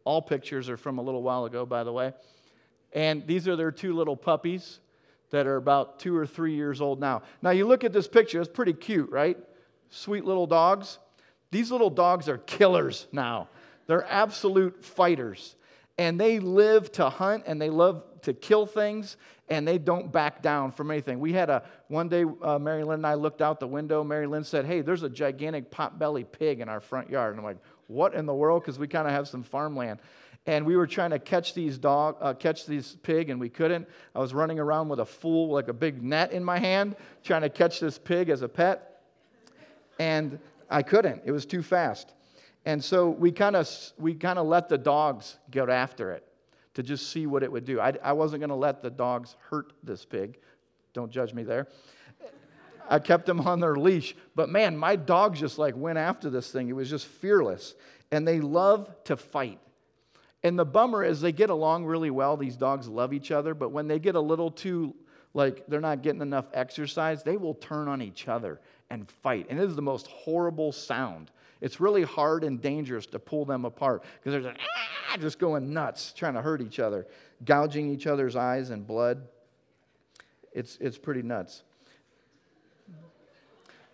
All 0.04 0.22
pictures 0.22 0.68
are 0.68 0.78
from 0.78 0.98
a 0.98 1.02
little 1.02 1.22
while 1.22 1.46
ago, 1.46 1.66
by 1.66 1.84
the 1.84 1.94
way. 1.94 2.14
And 2.94 3.28
these 3.28 3.48
are 3.48 3.56
their 3.56 3.72
two 3.72 3.94
little 3.94 4.16
puppies 4.16 4.80
that 5.30 5.46
are 5.46 5.58
about 5.58 6.00
two 6.00 6.16
or 6.16 6.26
three 6.26 6.56
years 6.56 6.82
old 6.82 7.00
now. 7.00 7.22
Now, 7.42 7.52
you 7.52 7.68
look 7.68 7.84
at 7.84 7.94
this 7.94 8.08
picture, 8.08 8.40
it's 8.40 8.50
pretty 8.50 8.74
cute, 8.74 9.12
right? 9.12 9.38
Sweet 9.90 10.26
little 10.26 10.48
dogs. 10.48 11.00
These 11.52 11.72
little 11.72 11.90
dogs 11.90 12.28
are 12.28 12.38
killers 12.38 13.08
now. 13.12 13.48
They're 13.88 14.06
absolute 14.06 14.84
fighters. 14.84 15.56
And 15.98 16.20
they 16.20 16.40
live 16.40 16.92
to 16.94 17.10
hunt 17.10 17.44
and 17.48 17.62
they 17.62 17.70
love 17.70 18.04
to 18.24 18.34
kill 18.34 18.66
things 18.66 19.18
and 19.50 19.68
they 19.68 19.78
don't 19.78 20.12
back 20.12 20.42
down 20.42 20.72
from 20.72 20.92
anything. 20.92 21.20
We 21.20 21.34
had 21.34 21.50
a 21.50 21.64
one 21.88 22.10
day, 22.10 22.26
uh, 22.42 22.60
Mary 22.60 22.84
Lynn 22.84 22.96
and 22.96 23.08
I 23.08 23.14
looked 23.14 23.42
out 23.42 23.60
the 23.60 23.68
window. 23.68 24.04
Mary 24.04 24.28
Lynn 24.28 24.44
said, 24.44 24.66
Hey, 24.66 24.82
there's 24.82 25.04
a 25.04 25.10
gigantic 25.10 25.72
potbelly 25.72 26.30
pig 26.30 26.60
in 26.60 26.70
our 26.70 26.82
front 26.82 27.10
yard. 27.10 27.32
And 27.32 27.40
I'm 27.40 27.46
like, 27.46 27.58
What 27.88 28.14
in 28.14 28.26
the 28.26 28.34
world? 28.34 28.62
Because 28.62 28.78
we 28.78 28.88
kind 28.88 29.08
of 29.08 29.14
have 29.14 29.28
some 29.28 29.44
farmland 29.44 30.00
and 30.48 30.66
we 30.66 30.78
were 30.78 30.88
trying 30.88 31.10
to 31.12 31.20
catch 31.20 31.54
these 31.54 31.78
dog, 31.78 32.16
uh, 32.22 32.34
catch 32.34 32.66
these 32.66 32.96
pig, 33.04 33.30
and 33.30 33.40
we 33.40 33.50
couldn't. 33.50 33.88
I 34.16 34.20
was 34.20 34.34
running 34.34 34.60
around 34.60 34.88
with 34.88 35.02
a 35.02 35.06
fool, 35.06 35.52
like 35.52 35.68
a 35.68 35.74
big 35.74 36.02
net 36.02 36.32
in 36.32 36.44
my 36.44 36.58
hand, 36.58 36.96
trying 37.22 37.42
to 37.42 37.50
catch 37.50 37.82
this 37.82 37.98
pig 37.98 38.30
as 38.30 38.42
a 38.42 38.48
pet, 38.48 38.87
and 40.00 40.40
I 40.70 40.84
couldn't. 40.84 41.22
It 41.26 41.32
was 41.32 41.46
too 41.46 41.62
fast, 41.62 42.14
and 42.66 42.84
so 42.84 43.10
we 43.10 43.32
kind 43.32 43.56
of 43.56 43.70
we 43.98 44.14
kind 44.14 44.40
of 44.40 44.48
let 44.48 44.70
the 44.70 44.78
dogs 44.78 45.38
get 45.50 45.70
after 45.70 46.12
it 46.12 46.28
to 46.76 46.84
just 46.84 47.10
see 47.12 47.26
what 47.26 47.42
it 47.42 47.52
would 47.52 47.66
do. 47.66 47.80
I, 47.80 47.94
I 48.04 48.14
wasn't 48.14 48.42
going 48.42 48.50
to 48.50 48.56
let 48.56 48.84
the 48.84 48.92
dogs 48.92 49.36
hurt 49.50 49.74
this 49.84 50.06
pig. 50.06 50.38
Don't 50.94 51.12
judge 51.12 51.34
me 51.34 51.42
there. 51.42 51.68
I 52.90 53.00
kept 53.00 53.26
them 53.26 53.42
on 53.42 53.60
their 53.60 53.76
leash, 53.76 54.16
but 54.36 54.50
man, 54.50 54.78
my 54.78 54.96
dogs 54.96 55.40
just 55.40 55.58
like 55.58 55.76
went 55.76 55.98
after 55.98 56.30
this 56.30 56.52
thing. 56.52 56.70
It 56.70 56.74
was 56.74 56.90
just 56.90 57.08
fearless, 57.08 57.76
and 58.12 58.28
they 58.28 58.40
love 58.40 58.90
to 59.06 59.18
fight. 59.18 59.60
And 60.44 60.58
the 60.58 60.66
bummer 60.66 61.04
is 61.04 61.20
they 61.20 61.32
get 61.32 61.50
along 61.50 61.86
really 61.86 62.12
well. 62.12 62.38
These 62.38 62.56
dogs 62.56 62.88
love 62.88 63.12
each 63.12 63.32
other, 63.32 63.54
but 63.54 63.70
when 63.70 63.88
they 63.88 64.00
get 64.00 64.16
a 64.16 64.22
little 64.22 64.52
too, 64.52 64.96
like, 65.34 65.64
they're 65.68 65.82
not 65.82 66.02
getting 66.02 66.22
enough 66.22 66.46
exercise, 66.54 67.24
they 67.24 67.38
will 67.38 67.54
turn 67.56 67.88
on 67.88 68.02
each 68.02 68.28
other 68.28 68.60
and 68.90 69.10
fight. 69.24 69.48
And 69.50 69.60
it 69.60 69.64
is 69.64 69.76
the 69.76 69.82
most 69.82 70.08
horrible 70.08 70.72
sound. 70.72 71.32
It's 71.62 71.80
really 71.80 72.04
hard 72.04 72.44
and 72.44 72.62
dangerous 72.62 73.06
to 73.08 73.20
pull 73.20 73.46
them 73.46 73.66
apart 73.66 74.04
because 74.20 74.34
they're 74.34 74.52
just, 74.52 74.64
ah, 75.12 75.18
just 75.18 75.40
going 75.40 75.74
nuts, 75.74 76.14
trying 76.16 76.36
to 76.36 76.42
hurt 76.42 76.62
each 76.62 76.80
other, 76.80 77.08
gouging 77.46 77.90
each 77.90 78.08
other's 78.08 78.36
eyes 78.36 78.70
and 78.70 78.86
blood. 78.86 79.28
It's, 80.54 80.78
it's 80.80 80.98
pretty 80.98 81.24
nuts. 81.24 81.64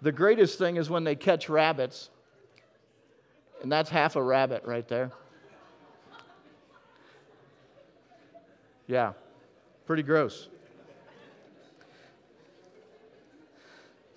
The 0.02 0.12
greatest 0.12 0.58
thing 0.58 0.75
is 0.75 0.90
when 0.90 1.06
they 1.06 1.16
catch 1.16 1.48
rabbits, 1.48 2.10
and 3.62 3.72
that's 3.72 3.90
half 3.90 4.18
a 4.18 4.24
rabbit 4.24 4.66
right 4.66 4.88
there. 4.88 5.12
Yeah, 8.86 9.13
pretty 9.86 10.04
gross. 10.04 10.50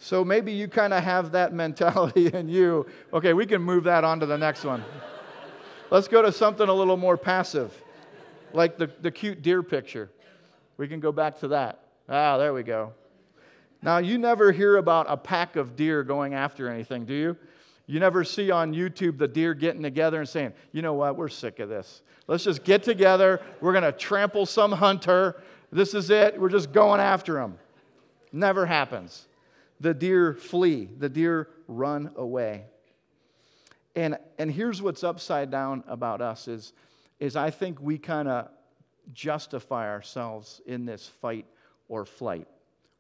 So 0.06 0.24
maybe 0.24 0.52
you 0.52 0.68
kind 0.68 0.92
of 0.92 1.02
have 1.02 1.32
that 1.32 1.52
mentality 1.52 2.28
in 2.32 2.48
you. 2.48 2.86
Okay, 3.12 3.32
we 3.32 3.44
can 3.44 3.60
move 3.60 3.82
that 3.84 4.04
on 4.04 4.20
to 4.20 4.26
the 4.26 4.38
next 4.38 4.62
one. 4.62 4.84
Let's 5.90 6.06
go 6.06 6.22
to 6.22 6.30
something 6.30 6.68
a 6.68 6.72
little 6.72 6.96
more 6.96 7.16
passive, 7.16 7.72
like 8.52 8.78
the, 8.78 8.88
the 9.00 9.10
cute 9.10 9.42
deer 9.42 9.64
picture. 9.64 10.08
We 10.76 10.86
can 10.86 11.00
go 11.00 11.10
back 11.10 11.40
to 11.40 11.48
that. 11.48 11.80
Ah, 12.08 12.38
there 12.38 12.54
we 12.54 12.62
go. 12.62 12.92
Now, 13.82 13.98
you 13.98 14.16
never 14.16 14.52
hear 14.52 14.76
about 14.76 15.06
a 15.08 15.16
pack 15.16 15.56
of 15.56 15.74
deer 15.74 16.04
going 16.04 16.34
after 16.34 16.68
anything, 16.68 17.04
do 17.04 17.14
you? 17.14 17.36
You 17.88 17.98
never 17.98 18.22
see 18.22 18.52
on 18.52 18.72
YouTube 18.72 19.18
the 19.18 19.26
deer 19.26 19.54
getting 19.54 19.82
together 19.82 20.20
and 20.20 20.28
saying, 20.28 20.52
you 20.70 20.82
know 20.82 20.94
what, 20.94 21.16
we're 21.16 21.26
sick 21.26 21.58
of 21.58 21.68
this. 21.68 22.02
Let's 22.28 22.44
just 22.44 22.62
get 22.62 22.84
together. 22.84 23.40
We're 23.60 23.72
going 23.72 23.82
to 23.82 23.90
trample 23.90 24.46
some 24.46 24.70
hunter. 24.70 25.42
This 25.72 25.94
is 25.94 26.10
it. 26.10 26.40
We're 26.40 26.48
just 26.48 26.70
going 26.70 27.00
after 27.00 27.40
him. 27.40 27.58
Never 28.32 28.66
happens. 28.66 29.26
The 29.80 29.94
deer 29.94 30.34
flee, 30.34 30.86
the 30.86 31.08
deer 31.08 31.48
run 31.68 32.10
away. 32.16 32.64
And, 33.94 34.18
and 34.38 34.50
here's 34.50 34.82
what's 34.82 35.02
upside 35.02 35.50
down 35.50 35.84
about 35.88 36.20
us 36.20 36.48
is, 36.48 36.72
is 37.18 37.36
I 37.36 37.50
think 37.50 37.80
we 37.80 37.98
kind 37.98 38.28
of 38.28 38.48
justify 39.12 39.88
ourselves 39.88 40.60
in 40.66 40.84
this 40.84 41.06
fight 41.06 41.46
or 41.88 42.04
flight. 42.04 42.46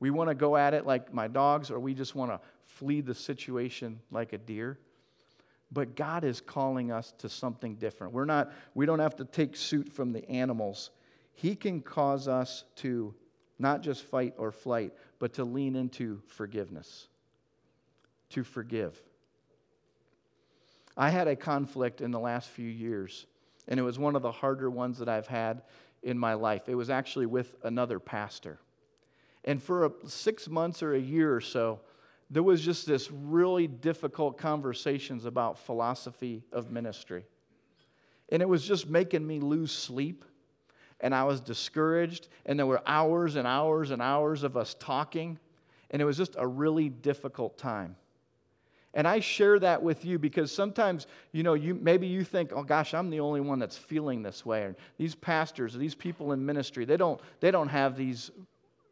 We 0.00 0.10
want 0.10 0.28
to 0.30 0.34
go 0.34 0.56
at 0.56 0.74
it 0.74 0.86
like 0.86 1.12
my 1.12 1.28
dogs, 1.28 1.70
or 1.70 1.78
we 1.78 1.94
just 1.94 2.14
want 2.14 2.30
to 2.30 2.40
flee 2.64 3.00
the 3.00 3.14
situation 3.14 4.00
like 4.10 4.32
a 4.32 4.38
deer. 4.38 4.78
But 5.72 5.96
God 5.96 6.24
is 6.24 6.40
calling 6.40 6.92
us 6.92 7.12
to 7.18 7.28
something 7.28 7.74
different. 7.76 8.12
We're 8.12 8.24
not, 8.24 8.52
we 8.74 8.86
don't 8.86 8.98
have 8.98 9.16
to 9.16 9.24
take 9.24 9.56
suit 9.56 9.92
from 9.92 10.12
the 10.12 10.28
animals. 10.28 10.90
He 11.34 11.56
can 11.56 11.80
cause 11.80 12.28
us 12.28 12.64
to 12.76 13.14
not 13.58 13.82
just 13.82 14.04
fight 14.04 14.34
or 14.36 14.52
flight, 14.52 14.92
but 15.18 15.34
to 15.34 15.44
lean 15.44 15.76
into 15.76 16.20
forgiveness, 16.26 17.08
to 18.30 18.44
forgive. 18.44 19.00
I 20.96 21.10
had 21.10 21.28
a 21.28 21.36
conflict 21.36 22.00
in 22.00 22.10
the 22.10 22.20
last 22.20 22.48
few 22.48 22.68
years, 22.68 23.26
and 23.68 23.78
it 23.78 23.82
was 23.82 23.98
one 23.98 24.16
of 24.16 24.22
the 24.22 24.32
harder 24.32 24.70
ones 24.70 24.98
that 24.98 25.08
I've 25.08 25.26
had 25.26 25.62
in 26.02 26.18
my 26.18 26.34
life. 26.34 26.68
It 26.68 26.74
was 26.74 26.90
actually 26.90 27.26
with 27.26 27.54
another 27.64 27.98
pastor. 27.98 28.58
And 29.44 29.62
for 29.62 29.86
a, 29.86 29.92
six 30.06 30.48
months 30.48 30.82
or 30.82 30.94
a 30.94 31.00
year 31.00 31.34
or 31.34 31.40
so, 31.40 31.80
there 32.30 32.42
was 32.42 32.64
just 32.64 32.86
this 32.86 33.10
really 33.10 33.66
difficult 33.66 34.38
conversations 34.38 35.24
about 35.24 35.58
philosophy 35.58 36.42
of 36.52 36.70
ministry. 36.70 37.24
And 38.30 38.42
it 38.42 38.48
was 38.48 38.64
just 38.64 38.88
making 38.88 39.24
me 39.24 39.38
lose 39.38 39.70
sleep. 39.70 40.24
And 41.00 41.14
I 41.14 41.24
was 41.24 41.40
discouraged. 41.40 42.28
And 42.44 42.58
there 42.58 42.66
were 42.66 42.82
hours 42.86 43.36
and 43.36 43.46
hours 43.46 43.90
and 43.90 44.00
hours 44.00 44.42
of 44.42 44.56
us 44.56 44.74
talking. 44.78 45.38
And 45.90 46.00
it 46.02 46.04
was 46.04 46.16
just 46.16 46.34
a 46.38 46.46
really 46.46 46.88
difficult 46.88 47.58
time. 47.58 47.96
And 48.94 49.06
I 49.06 49.20
share 49.20 49.58
that 49.58 49.82
with 49.82 50.06
you 50.06 50.18
because 50.18 50.50
sometimes, 50.50 51.06
you 51.32 51.42
know, 51.42 51.52
you, 51.52 51.74
maybe 51.74 52.06
you 52.06 52.24
think, 52.24 52.52
oh 52.54 52.62
gosh, 52.62 52.94
I'm 52.94 53.10
the 53.10 53.20
only 53.20 53.42
one 53.42 53.58
that's 53.58 53.76
feeling 53.76 54.22
this 54.22 54.46
way. 54.46 54.62
Or 54.62 54.76
these 54.96 55.14
pastors, 55.14 55.74
these 55.74 55.94
people 55.94 56.32
in 56.32 56.44
ministry, 56.44 56.86
they 56.86 56.96
don't, 56.96 57.20
they 57.40 57.50
don't 57.50 57.68
have 57.68 57.94
these, 57.94 58.30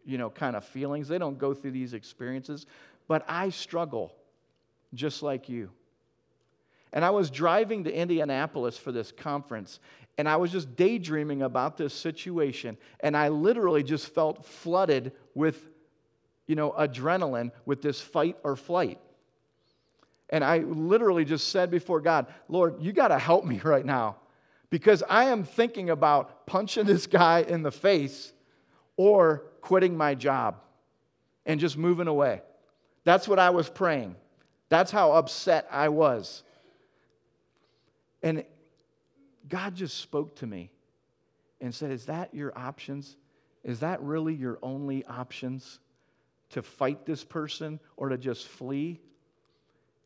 you 0.04 0.18
know, 0.18 0.28
kind 0.28 0.56
of 0.56 0.64
feelings. 0.64 1.08
They 1.08 1.16
don't 1.16 1.38
go 1.38 1.54
through 1.54 1.70
these 1.70 1.94
experiences 1.94 2.66
but 3.08 3.24
I 3.28 3.50
struggle 3.50 4.14
just 4.92 5.22
like 5.22 5.48
you. 5.48 5.70
And 6.92 7.04
I 7.04 7.10
was 7.10 7.30
driving 7.30 7.84
to 7.84 7.92
Indianapolis 7.92 8.78
for 8.78 8.92
this 8.92 9.10
conference, 9.10 9.80
and 10.16 10.28
I 10.28 10.36
was 10.36 10.52
just 10.52 10.76
daydreaming 10.76 11.42
about 11.42 11.76
this 11.76 11.92
situation, 11.92 12.76
and 13.00 13.16
I 13.16 13.28
literally 13.28 13.82
just 13.82 14.08
felt 14.14 14.44
flooded 14.44 15.12
with, 15.34 15.60
you 16.46 16.54
know, 16.54 16.70
adrenaline 16.72 17.50
with 17.66 17.82
this 17.82 18.00
fight 18.00 18.36
or 18.44 18.56
flight. 18.56 19.00
And 20.30 20.44
I 20.44 20.58
literally 20.58 21.24
just 21.24 21.48
said 21.48 21.70
before 21.70 22.00
God, 22.00 22.26
Lord, 22.48 22.76
you 22.80 22.92
got 22.92 23.08
to 23.08 23.18
help 23.18 23.44
me 23.44 23.60
right 23.64 23.84
now 23.84 24.16
because 24.70 25.02
I 25.08 25.24
am 25.26 25.44
thinking 25.44 25.90
about 25.90 26.46
punching 26.46 26.86
this 26.86 27.06
guy 27.06 27.40
in 27.40 27.62
the 27.62 27.70
face 27.70 28.32
or 28.96 29.44
quitting 29.60 29.96
my 29.96 30.14
job 30.14 30.56
and 31.46 31.60
just 31.60 31.76
moving 31.76 32.08
away. 32.08 32.42
That's 33.04 33.28
what 33.28 33.38
I 33.38 33.50
was 33.50 33.68
praying. 33.68 34.16
That's 34.68 34.90
how 34.90 35.12
upset 35.12 35.68
I 35.70 35.90
was. 35.90 36.42
And 38.22 38.44
God 39.48 39.74
just 39.74 39.98
spoke 39.98 40.36
to 40.36 40.46
me 40.46 40.70
and 41.60 41.74
said, 41.74 41.90
Is 41.90 42.06
that 42.06 42.34
your 42.34 42.56
options? 42.56 43.16
Is 43.62 43.80
that 43.80 44.02
really 44.02 44.34
your 44.34 44.58
only 44.62 45.04
options? 45.06 45.80
To 46.50 46.62
fight 46.62 47.04
this 47.04 47.24
person 47.24 47.80
or 47.96 48.10
to 48.10 48.18
just 48.18 48.46
flee? 48.46 49.00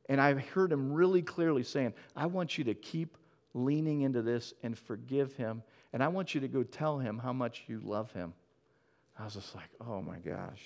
And 0.09 0.20
I 0.20 0.35
heard 0.35 0.72
him 0.72 0.92
really 0.92 1.20
clearly 1.20 1.62
saying, 1.62 1.92
I 2.16 2.27
want 2.27 2.57
you 2.57 2.64
to 2.64 2.74
keep 2.74 3.18
leaning 3.53 4.03
into 4.03 4.22
this 4.22 4.55
and 4.62 4.79
forgive 4.79 5.35
him. 5.35 5.62
And 5.92 6.03
I 6.03 6.09
want 6.09 6.35
you 6.35 6.40
to 6.40 6.48
go 6.48 6.62
tell 6.62 6.98
him 6.98 7.18
how 7.18 7.33
much 7.33 7.64
you 7.66 7.81
love 7.85 8.11
him. 8.12 8.33
I 9.18 9.24
was 9.24 9.35
just 9.35 9.55
like, 9.55 9.68
oh 9.87 10.01
my 10.01 10.18
gosh. 10.18 10.62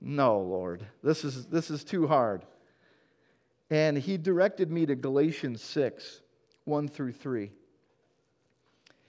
No, 0.00 0.38
Lord, 0.40 0.84
this 1.02 1.24
is, 1.24 1.46
this 1.46 1.70
is 1.70 1.82
too 1.82 2.06
hard. 2.06 2.44
And 3.70 3.96
he 3.96 4.18
directed 4.18 4.70
me 4.70 4.86
to 4.86 4.94
Galatians 4.94 5.62
6 5.62 6.20
1 6.64 6.88
through 6.88 7.12
3. 7.12 7.50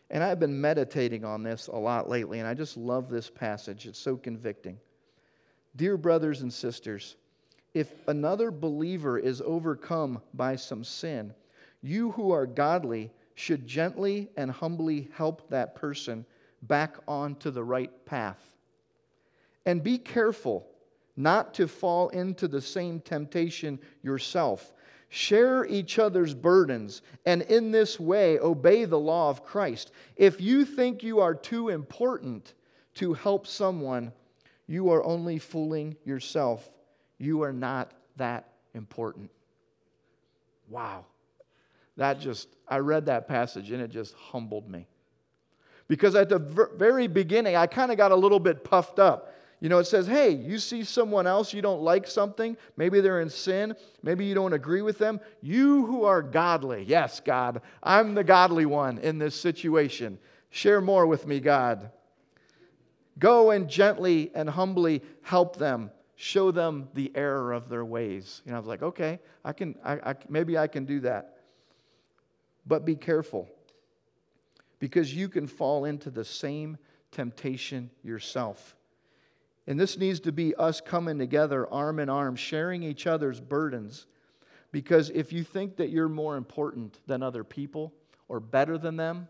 And 0.09 0.23
I've 0.23 0.39
been 0.39 0.59
meditating 0.59 1.25
on 1.25 1.43
this 1.43 1.67
a 1.67 1.75
lot 1.75 2.09
lately, 2.09 2.39
and 2.39 2.47
I 2.47 2.53
just 2.53 2.77
love 2.77 3.09
this 3.09 3.29
passage. 3.29 3.85
It's 3.85 3.99
so 3.99 4.15
convicting. 4.15 4.77
Dear 5.75 5.97
brothers 5.97 6.41
and 6.41 6.53
sisters, 6.53 7.15
if 7.73 7.91
another 8.07 8.51
believer 8.51 9.17
is 9.17 9.41
overcome 9.41 10.21
by 10.33 10.55
some 10.55 10.83
sin, 10.83 11.33
you 11.81 12.11
who 12.11 12.31
are 12.31 12.45
godly 12.45 13.11
should 13.33 13.67
gently 13.67 14.29
and 14.37 14.49
humbly 14.49 15.09
help 15.13 15.49
that 15.49 15.75
person 15.75 16.25
back 16.61 16.95
onto 17.07 17.51
the 17.51 17.63
right 17.63 17.91
path. 18.05 18.55
And 19.65 19.83
be 19.83 19.97
careful 19.97 20.67
not 21.17 21.53
to 21.55 21.67
fall 21.67 22.09
into 22.09 22.47
the 22.47 22.61
same 22.61 22.99
temptation 22.99 23.79
yourself. 24.03 24.73
Share 25.09 25.65
each 25.65 25.99
other's 25.99 26.33
burdens, 26.33 27.01
and 27.25 27.41
in 27.43 27.71
this 27.71 27.99
way 27.99 28.39
obey 28.39 28.85
the 28.85 28.99
law 28.99 29.29
of 29.29 29.43
Christ. 29.43 29.91
If 30.15 30.41
you 30.41 30.65
think 30.65 31.03
you 31.03 31.19
are 31.19 31.33
too 31.33 31.69
important 31.69 32.53
to 32.95 33.13
help 33.13 33.47
someone, 33.47 34.11
you 34.67 34.89
are 34.89 35.03
only 35.03 35.37
fooling 35.37 35.95
yourself. 36.05 36.69
You 37.17 37.43
are 37.43 37.53
not 37.53 37.91
that 38.17 38.49
important. 38.73 39.29
Wow. 40.69 41.05
That 41.97 42.19
just, 42.19 42.49
I 42.67 42.79
read 42.79 43.05
that 43.05 43.27
passage 43.27 43.71
and 43.71 43.81
it 43.81 43.89
just 43.89 44.15
humbled 44.15 44.69
me. 44.69 44.87
Because 45.87 46.15
at 46.15 46.29
the 46.29 46.39
very 46.75 47.07
beginning, 47.07 47.55
I 47.55 47.67
kind 47.67 47.91
of 47.91 47.97
got 47.97 48.11
a 48.11 48.15
little 48.15 48.39
bit 48.39 48.63
puffed 48.63 48.97
up. 48.97 49.34
You 49.65 49.69
know, 49.69 49.79
it 49.79 49.87
says, 49.87 50.05
hey, 50.05 50.29
you 50.29 50.59
see 50.59 50.83
someone 50.83 51.25
else, 51.25 51.51
you 51.51 51.59
don't 51.59 51.81
like 51.81 52.05
something, 52.05 52.55
maybe 52.77 53.01
they're 53.01 53.21
in 53.21 53.31
sin, 53.31 53.73
maybe 54.03 54.23
you 54.23 54.35
don't 54.35 54.53
agree 54.53 54.83
with 54.83 54.99
them. 54.99 55.19
You 55.41 55.87
who 55.87 56.03
are 56.03 56.21
godly, 56.21 56.83
yes, 56.83 57.19
God, 57.19 57.63
I'm 57.81 58.13
the 58.13 58.23
godly 58.23 58.67
one 58.67 58.99
in 58.99 59.17
this 59.17 59.33
situation. 59.33 60.19
Share 60.51 60.81
more 60.81 61.07
with 61.07 61.25
me, 61.25 61.39
God. 61.39 61.89
Go 63.17 63.49
and 63.49 63.67
gently 63.67 64.29
and 64.35 64.47
humbly 64.47 65.01
help 65.23 65.55
them, 65.55 65.89
show 66.15 66.51
them 66.51 66.87
the 66.93 67.11
error 67.15 67.51
of 67.51 67.67
their 67.67 67.85
ways. 67.85 68.43
You 68.45 68.51
know, 68.51 68.57
I 68.57 68.59
was 68.59 68.67
like, 68.67 68.83
okay, 68.83 69.19
I 69.43 69.51
can, 69.51 69.73
I, 69.83 69.93
I, 70.11 70.15
maybe 70.29 70.59
I 70.59 70.67
can 70.67 70.85
do 70.85 70.99
that. 70.99 71.39
But 72.67 72.85
be 72.85 72.95
careful 72.95 73.49
because 74.77 75.11
you 75.11 75.27
can 75.27 75.47
fall 75.47 75.85
into 75.85 76.11
the 76.11 76.23
same 76.23 76.77
temptation 77.11 77.89
yourself. 78.03 78.75
And 79.67 79.79
this 79.79 79.97
needs 79.97 80.19
to 80.21 80.31
be 80.31 80.53
us 80.55 80.79
coming 80.79 81.17
together, 81.17 81.71
arm 81.71 81.99
in 81.99 82.09
arm, 82.09 82.35
sharing 82.35 82.83
each 82.83 83.07
other's 83.07 83.41
burdens. 83.41 84.05
Because 84.71 85.09
if 85.09 85.33
you 85.33 85.43
think 85.43 85.77
that 85.77 85.89
you're 85.89 86.09
more 86.09 86.37
important 86.37 86.99
than 87.07 87.23
other 87.23 87.43
people 87.43 87.93
or 88.27 88.39
better 88.39 88.77
than 88.77 88.95
them, 88.95 89.27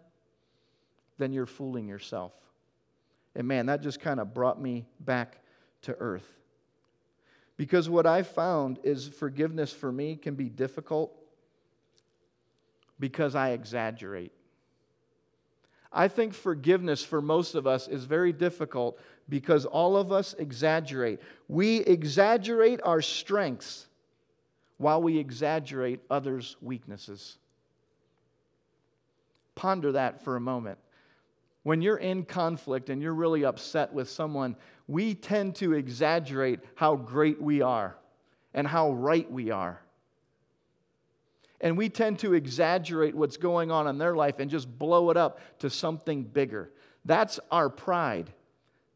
then 1.18 1.32
you're 1.32 1.46
fooling 1.46 1.88
yourself. 1.88 2.34
And 3.36 3.48
man, 3.48 3.68
that 3.68 3.82
just 3.82 4.00
kind 4.00 4.20
of 4.20 4.34
brought 4.34 4.62
me 4.62 4.86
back 5.00 5.40
to 5.84 5.96
earth. 6.00 6.28
Because 7.58 7.90
what 7.90 8.06
I 8.06 8.24
found 8.24 8.80
is 8.84 9.08
forgiveness 9.08 9.72
for 9.72 9.92
me 9.92 10.16
can 10.16 10.36
be 10.36 10.50
difficult 10.50 11.16
because 13.00 13.36
I 13.36 13.52
exaggerate. 13.52 14.32
I 15.96 16.10
think 16.10 16.34
forgiveness 16.34 17.04
for 17.04 17.22
most 17.22 17.56
of 17.56 17.66
us 17.66 17.88
is 17.88 18.04
very 18.04 18.34
difficult 18.34 19.00
because 19.30 19.66
all 19.66 19.96
of 19.96 20.12
us 20.12 20.36
exaggerate. 20.38 21.22
We 21.48 21.78
exaggerate 21.78 22.82
our 22.84 23.02
strengths 23.02 23.88
while 24.78 25.02
we 25.02 25.18
exaggerate 25.18 26.02
others' 26.12 26.58
weaknesses. 26.62 27.38
Ponder 29.56 29.94
that 29.94 30.22
for 30.22 30.36
a 30.36 30.42
moment. 30.42 30.78
When 31.64 31.82
you're 31.82 31.98
in 31.98 32.26
conflict 32.26 32.90
and 32.90 33.02
you're 33.02 33.14
really 33.14 33.46
upset 33.46 33.94
with 33.94 34.10
someone, 34.10 34.58
we 34.88 35.16
tend 35.16 35.56
to 35.56 35.74
exaggerate 35.74 36.60
how 36.76 36.98
great 36.98 37.42
we 37.42 37.62
are 37.62 37.96
and 38.54 38.68
how 38.68 38.92
right 38.92 39.32
we 39.32 39.50
are. 39.50 39.80
And 41.62 41.78
we 41.78 41.90
tend 41.90 42.20
to 42.20 42.34
exaggerate 42.34 43.16
what's 43.16 43.38
going 43.38 43.72
on 43.72 43.88
in 43.88 43.98
their 43.98 44.16
life 44.16 44.40
and 44.40 44.50
just 44.52 44.78
blow 44.78 45.10
it 45.10 45.18
up 45.18 45.40
to 45.60 45.70
something 45.70 46.24
bigger. 46.24 46.72
That's 47.06 47.40
our 47.52 47.70
pride. 47.70 48.32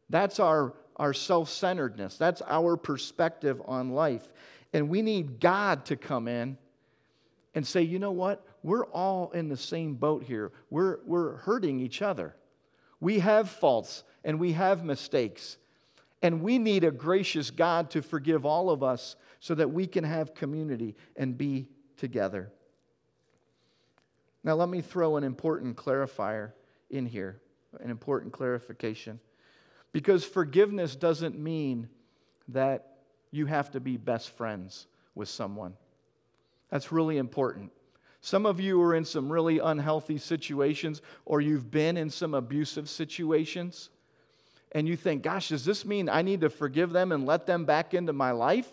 That's 0.08 0.40
our, 0.40 0.74
our 0.96 1.14
self 1.14 1.48
centeredness. 1.48 2.16
That's 2.16 2.42
our 2.42 2.76
perspective 2.76 3.62
on 3.64 3.90
life. 3.90 4.30
And 4.72 4.88
we 4.88 5.02
need 5.02 5.40
God 5.40 5.86
to 5.86 5.96
come 5.96 6.28
in 6.28 6.58
and 7.54 7.66
say, 7.66 7.82
you 7.82 7.98
know 7.98 8.12
what? 8.12 8.46
We're 8.62 8.86
all 8.86 9.30
in 9.32 9.48
the 9.48 9.56
same 9.56 9.94
boat 9.94 10.24
here. 10.24 10.52
We're, 10.68 10.98
we're 11.06 11.36
hurting 11.36 11.80
each 11.80 12.02
other. 12.02 12.36
We 13.00 13.20
have 13.20 13.48
faults 13.48 14.04
and 14.24 14.38
we 14.38 14.52
have 14.52 14.84
mistakes. 14.84 15.56
And 16.22 16.42
we 16.42 16.58
need 16.58 16.84
a 16.84 16.90
gracious 16.90 17.50
God 17.50 17.90
to 17.90 18.02
forgive 18.02 18.44
all 18.44 18.70
of 18.70 18.82
us 18.82 19.16
so 19.40 19.54
that 19.54 19.70
we 19.70 19.86
can 19.86 20.04
have 20.04 20.34
community 20.34 20.94
and 21.16 21.36
be 21.36 21.66
together. 22.00 22.50
Now, 24.42 24.54
let 24.54 24.68
me 24.68 24.80
throw 24.80 25.16
an 25.16 25.22
important 25.22 25.76
clarifier 25.76 26.52
in 26.88 27.06
here, 27.06 27.40
an 27.78 27.90
important 27.90 28.32
clarification. 28.32 29.20
Because 29.92 30.24
forgiveness 30.24 30.96
doesn't 30.96 31.38
mean 31.38 31.88
that 32.48 32.96
you 33.30 33.46
have 33.46 33.70
to 33.72 33.80
be 33.80 33.96
best 33.96 34.30
friends 34.30 34.86
with 35.14 35.28
someone. 35.28 35.74
That's 36.70 36.90
really 36.90 37.18
important. 37.18 37.70
Some 38.22 38.46
of 38.46 38.60
you 38.60 38.80
are 38.82 38.94
in 38.94 39.04
some 39.04 39.30
really 39.30 39.58
unhealthy 39.58 40.18
situations, 40.18 41.02
or 41.24 41.40
you've 41.40 41.70
been 41.70 41.96
in 41.96 42.10
some 42.10 42.34
abusive 42.34 42.88
situations, 42.88 43.90
and 44.72 44.88
you 44.88 44.96
think, 44.96 45.22
gosh, 45.22 45.48
does 45.48 45.64
this 45.64 45.84
mean 45.84 46.08
I 46.08 46.22
need 46.22 46.40
to 46.42 46.50
forgive 46.50 46.90
them 46.90 47.12
and 47.12 47.26
let 47.26 47.46
them 47.46 47.64
back 47.64 47.92
into 47.92 48.12
my 48.12 48.30
life? 48.30 48.68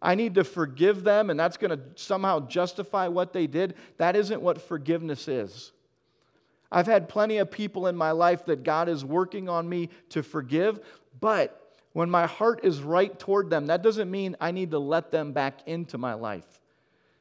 I 0.00 0.14
need 0.14 0.34
to 0.34 0.44
forgive 0.44 1.04
them, 1.04 1.30
and 1.30 1.38
that's 1.38 1.56
going 1.56 1.70
to 1.70 1.80
somehow 1.94 2.46
justify 2.46 3.08
what 3.08 3.32
they 3.32 3.46
did. 3.46 3.74
That 3.96 4.16
isn't 4.16 4.42
what 4.42 4.60
forgiveness 4.60 5.28
is. 5.28 5.72
I've 6.70 6.86
had 6.86 7.08
plenty 7.08 7.38
of 7.38 7.50
people 7.50 7.86
in 7.86 7.96
my 7.96 8.10
life 8.10 8.44
that 8.46 8.62
God 8.62 8.88
is 8.88 9.04
working 9.04 9.48
on 9.48 9.68
me 9.68 9.88
to 10.10 10.22
forgive, 10.22 10.80
but 11.20 11.62
when 11.92 12.10
my 12.10 12.26
heart 12.26 12.60
is 12.62 12.82
right 12.82 13.16
toward 13.18 13.48
them, 13.48 13.66
that 13.66 13.82
doesn't 13.82 14.10
mean 14.10 14.36
I 14.40 14.50
need 14.50 14.72
to 14.72 14.78
let 14.78 15.10
them 15.10 15.32
back 15.32 15.66
into 15.66 15.96
my 15.96 16.14
life. 16.14 16.60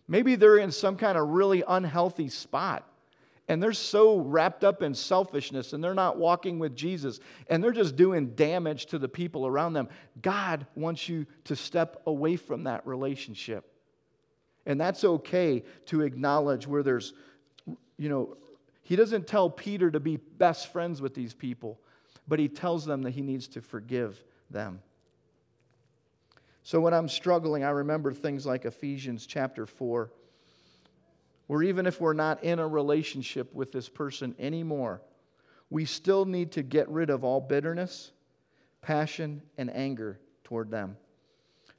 Maybe 0.08 0.36
they're 0.36 0.58
in 0.58 0.72
some 0.72 0.98
kind 0.98 1.18
of 1.18 1.30
really 1.30 1.64
unhealthy 1.68 2.30
spot 2.30 2.88
and 3.48 3.62
they're 3.62 3.74
so 3.74 4.18
wrapped 4.18 4.64
up 4.64 4.82
in 4.82 4.96
selfishness 4.96 5.74
and 5.74 5.84
they're 5.84 5.94
not 5.94 6.18
walking 6.18 6.58
with 6.58 6.76
Jesus 6.76 7.20
and 7.48 7.64
they're 7.64 7.72
just 7.72 7.96
doing 7.96 8.32
damage 8.32 8.88
to 8.88 8.98
the 8.98 9.08
people 9.08 9.46
around 9.46 9.74
them. 9.74 9.88
God 10.22 10.66
wants 10.76 11.08
you 11.08 11.28
to 11.46 11.56
step 11.56 12.02
away 12.08 12.38
from 12.38 12.64
that 12.64 12.86
relationship. 12.88 13.72
And 14.66 14.82
that's 14.82 15.04
okay 15.04 15.64
to 15.88 16.02
acknowledge 16.02 16.66
where 16.66 16.82
there's, 16.82 17.14
you 17.98 18.10
know, 18.10 18.36
he 18.82 18.96
doesn't 18.96 19.28
tell 19.28 19.50
Peter 19.50 19.92
to 19.92 20.00
be 20.00 20.18
best 20.18 20.72
friends 20.72 21.02
with 21.02 21.14
these 21.14 21.34
people, 21.34 21.80
but 22.28 22.40
he 22.40 22.48
tells 22.48 22.86
them 22.86 23.04
that 23.04 23.12
he 23.12 23.22
needs 23.22 23.48
to 23.50 23.62
forgive 23.62 24.24
them. 24.50 24.82
So 26.64 26.80
when 26.80 26.96
I'm 26.96 27.10
struggling, 27.10 27.64
I 27.64 27.70
remember 27.70 28.12
things 28.12 28.44
like 28.44 28.66
Ephesians 28.66 29.28
chapter 29.28 29.68
4 29.68 30.10
or 31.48 31.64
even 31.64 31.86
if 31.86 32.02
we're 32.02 32.14
not 32.14 32.44
in 32.44 32.60
a 32.60 32.68
relationship 32.68 33.54
with 33.54 33.72
this 33.72 33.88
person 33.90 34.36
anymore, 34.40 35.02
we 35.70 35.86
still 35.86 36.26
need 36.26 36.52
to 36.54 36.64
get 36.64 36.88
rid 36.90 37.10
of 37.10 37.24
all 37.24 37.42
bitterness, 37.42 38.12
passion, 38.82 39.42
and 39.58 39.74
anger 39.76 40.20
toward 40.44 40.72
them. 40.72 40.98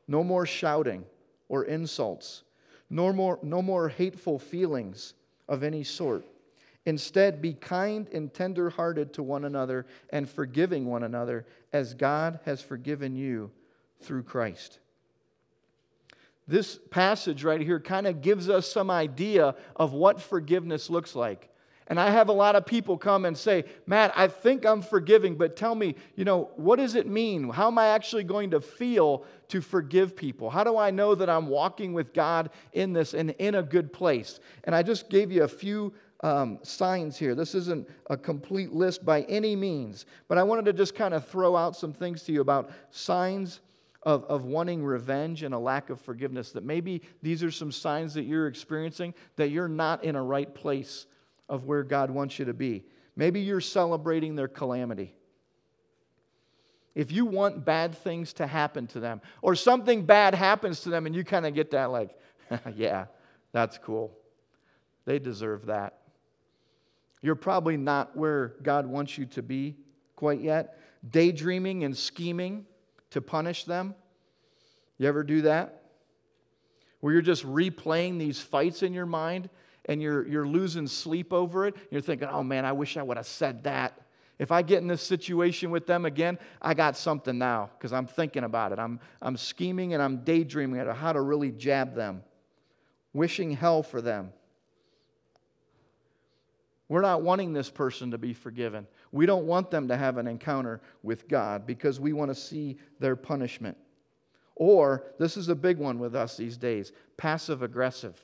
No 0.08 0.22
more 0.22 0.46
shouting 0.46 1.04
or 1.48 1.64
insults, 1.64 2.42
no 2.90 3.12
more, 3.12 3.38
no 3.42 3.62
more 3.62 3.88
hateful 3.88 4.38
feelings 4.38 5.14
of 5.48 5.62
any 5.62 5.84
sort. 5.84 6.24
Instead, 6.84 7.42
be 7.42 7.52
kind 7.52 8.08
and 8.12 8.32
tender 8.32 8.70
hearted 8.70 9.12
to 9.12 9.22
one 9.22 9.44
another 9.44 9.86
and 10.10 10.28
forgiving 10.28 10.86
one 10.86 11.02
another 11.02 11.44
as 11.72 11.94
God 11.94 12.38
has 12.44 12.62
forgiven 12.62 13.16
you 13.16 13.50
through 14.00 14.22
Christ 14.22 14.78
this 16.48 16.78
passage 16.90 17.42
right 17.44 17.60
here 17.60 17.80
kind 17.80 18.06
of 18.06 18.20
gives 18.20 18.48
us 18.48 18.70
some 18.70 18.90
idea 18.90 19.54
of 19.74 19.92
what 19.92 20.20
forgiveness 20.20 20.88
looks 20.88 21.14
like. 21.14 21.50
And 21.88 22.00
I 22.00 22.10
have 22.10 22.28
a 22.28 22.32
lot 22.32 22.56
of 22.56 22.66
people 22.66 22.98
come 22.98 23.24
and 23.24 23.38
say, 23.38 23.64
Matt, 23.86 24.12
I 24.16 24.26
think 24.26 24.66
I'm 24.66 24.82
forgiving, 24.82 25.36
but 25.36 25.56
tell 25.56 25.74
me, 25.74 25.94
you 26.16 26.24
know, 26.24 26.50
what 26.56 26.76
does 26.76 26.96
it 26.96 27.06
mean? 27.06 27.48
How 27.48 27.68
am 27.68 27.78
I 27.78 27.88
actually 27.88 28.24
going 28.24 28.50
to 28.50 28.60
feel 28.60 29.24
to 29.48 29.60
forgive 29.60 30.16
people? 30.16 30.50
How 30.50 30.64
do 30.64 30.76
I 30.76 30.90
know 30.90 31.14
that 31.14 31.30
I'm 31.30 31.46
walking 31.46 31.92
with 31.92 32.12
God 32.12 32.50
in 32.72 32.92
this 32.92 33.14
and 33.14 33.30
in 33.38 33.54
a 33.54 33.62
good 33.62 33.92
place? 33.92 34.40
And 34.64 34.74
I 34.74 34.82
just 34.82 35.08
gave 35.08 35.30
you 35.30 35.44
a 35.44 35.48
few 35.48 35.94
um, 36.24 36.58
signs 36.62 37.16
here. 37.16 37.36
This 37.36 37.54
isn't 37.54 37.88
a 38.10 38.16
complete 38.16 38.72
list 38.72 39.04
by 39.04 39.22
any 39.22 39.54
means, 39.54 40.06
but 40.26 40.38
I 40.38 40.42
wanted 40.42 40.64
to 40.64 40.72
just 40.72 40.96
kind 40.96 41.14
of 41.14 41.28
throw 41.28 41.54
out 41.54 41.76
some 41.76 41.92
things 41.92 42.24
to 42.24 42.32
you 42.32 42.40
about 42.40 42.70
signs 42.90 43.60
of, 44.06 44.24
of 44.26 44.44
wanting 44.44 44.84
revenge 44.84 45.42
and 45.42 45.52
a 45.52 45.58
lack 45.58 45.90
of 45.90 46.00
forgiveness, 46.00 46.52
that 46.52 46.64
maybe 46.64 47.02
these 47.22 47.42
are 47.42 47.50
some 47.50 47.72
signs 47.72 48.14
that 48.14 48.22
you're 48.22 48.46
experiencing 48.46 49.12
that 49.34 49.48
you're 49.48 49.68
not 49.68 50.04
in 50.04 50.14
a 50.14 50.22
right 50.22 50.54
place 50.54 51.06
of 51.48 51.64
where 51.64 51.82
God 51.82 52.12
wants 52.12 52.38
you 52.38 52.44
to 52.44 52.54
be. 52.54 52.84
Maybe 53.16 53.40
you're 53.40 53.60
celebrating 53.60 54.36
their 54.36 54.46
calamity. 54.46 55.12
If 56.94 57.10
you 57.10 57.26
want 57.26 57.64
bad 57.64 57.98
things 57.98 58.32
to 58.34 58.46
happen 58.46 58.86
to 58.88 59.00
them, 59.00 59.20
or 59.42 59.56
something 59.56 60.06
bad 60.06 60.34
happens 60.36 60.82
to 60.82 60.88
them, 60.88 61.06
and 61.06 61.14
you 61.14 61.24
kind 61.24 61.44
of 61.44 61.52
get 61.52 61.72
that, 61.72 61.90
like, 61.90 62.16
yeah, 62.76 63.06
that's 63.50 63.76
cool. 63.76 64.16
They 65.04 65.18
deserve 65.18 65.66
that. 65.66 65.98
You're 67.22 67.34
probably 67.34 67.76
not 67.76 68.16
where 68.16 68.54
God 68.62 68.86
wants 68.86 69.18
you 69.18 69.26
to 69.26 69.42
be 69.42 69.76
quite 70.14 70.40
yet. 70.40 70.78
Daydreaming 71.10 71.82
and 71.82 71.96
scheming 71.96 72.66
to 73.10 73.20
punish 73.20 73.64
them? 73.64 73.94
You 74.98 75.08
ever 75.08 75.22
do 75.22 75.42
that? 75.42 75.82
where 77.00 77.12
you're 77.12 77.22
just 77.22 77.46
replaying 77.46 78.18
these 78.18 78.40
fights 78.40 78.82
in 78.82 78.92
your 78.92 79.06
mind 79.06 79.48
and 79.84 80.02
you're, 80.02 80.26
you're 80.26 80.44
losing 80.46 80.88
sleep 80.88 81.32
over 81.32 81.66
it. 81.66 81.76
You're 81.90 82.00
thinking, 82.00 82.28
oh 82.28 82.42
man, 82.42 82.64
I 82.64 82.72
wish 82.72 82.96
I 82.96 83.02
would 83.04 83.16
have 83.16 83.26
said 83.26 83.62
that. 83.62 84.00
If 84.38 84.50
I 84.50 84.62
get 84.62 84.82
in 84.82 84.88
this 84.88 85.02
situation 85.02 85.70
with 85.70 85.86
them 85.86 86.04
again, 86.04 86.36
I 86.60 86.74
got 86.74 86.96
something 86.96 87.38
now 87.38 87.70
because 87.78 87.92
I'm 87.92 88.06
thinking 88.06 88.44
about 88.44 88.72
it. 88.72 88.80
I'm, 88.80 89.00
I'm 89.22 89.36
scheming 89.36 89.94
and 89.94 90.02
I'm 90.02 90.24
daydreaming 90.24 90.80
about 90.80 90.96
how 90.96 91.12
to 91.12 91.20
really 91.20 91.52
jab 91.52 91.94
them, 91.94 92.22
wishing 93.12 93.52
hell 93.52 93.84
for 93.84 94.02
them. 94.02 94.32
We're 96.88 97.02
not 97.02 97.22
wanting 97.22 97.52
this 97.52 97.70
person 97.70 98.10
to 98.10 98.18
be 98.18 98.34
forgiven. 98.34 98.88
We 99.16 99.26
don't 99.26 99.46
want 99.46 99.70
them 99.70 99.88
to 99.88 99.96
have 99.96 100.18
an 100.18 100.26
encounter 100.26 100.80
with 101.02 101.26
God 101.26 101.66
because 101.66 101.98
we 101.98 102.12
want 102.12 102.30
to 102.30 102.34
see 102.34 102.76
their 103.00 103.16
punishment. 103.16 103.76
Or, 104.54 105.04
this 105.18 105.36
is 105.36 105.48
a 105.48 105.54
big 105.54 105.78
one 105.78 105.98
with 105.98 106.14
us 106.14 106.36
these 106.36 106.56
days 106.56 106.92
passive 107.16 107.62
aggressive. 107.62 108.22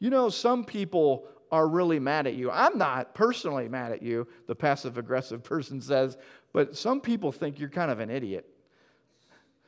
You 0.00 0.10
know, 0.10 0.28
some 0.28 0.64
people 0.64 1.28
are 1.52 1.68
really 1.68 2.00
mad 2.00 2.26
at 2.26 2.34
you. 2.34 2.50
I'm 2.50 2.76
not 2.76 3.14
personally 3.14 3.68
mad 3.68 3.92
at 3.92 4.02
you, 4.02 4.26
the 4.48 4.56
passive 4.56 4.98
aggressive 4.98 5.44
person 5.44 5.80
says, 5.80 6.16
but 6.52 6.76
some 6.76 7.00
people 7.00 7.30
think 7.30 7.60
you're 7.60 7.68
kind 7.68 7.90
of 7.90 8.00
an 8.00 8.10
idiot. 8.10 8.48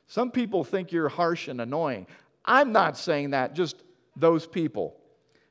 Some 0.09 0.33
people 0.33 0.65
think 0.65 0.91
you're 0.91 1.09
harsh 1.09 1.47
and 1.47 1.61
annoying. 1.61 2.07
I'm 2.45 2.73
not 2.73 2.97
saying 2.97 3.31
that, 3.31 3.55
just 3.55 3.85
those 4.17 4.47
people. 4.47 4.97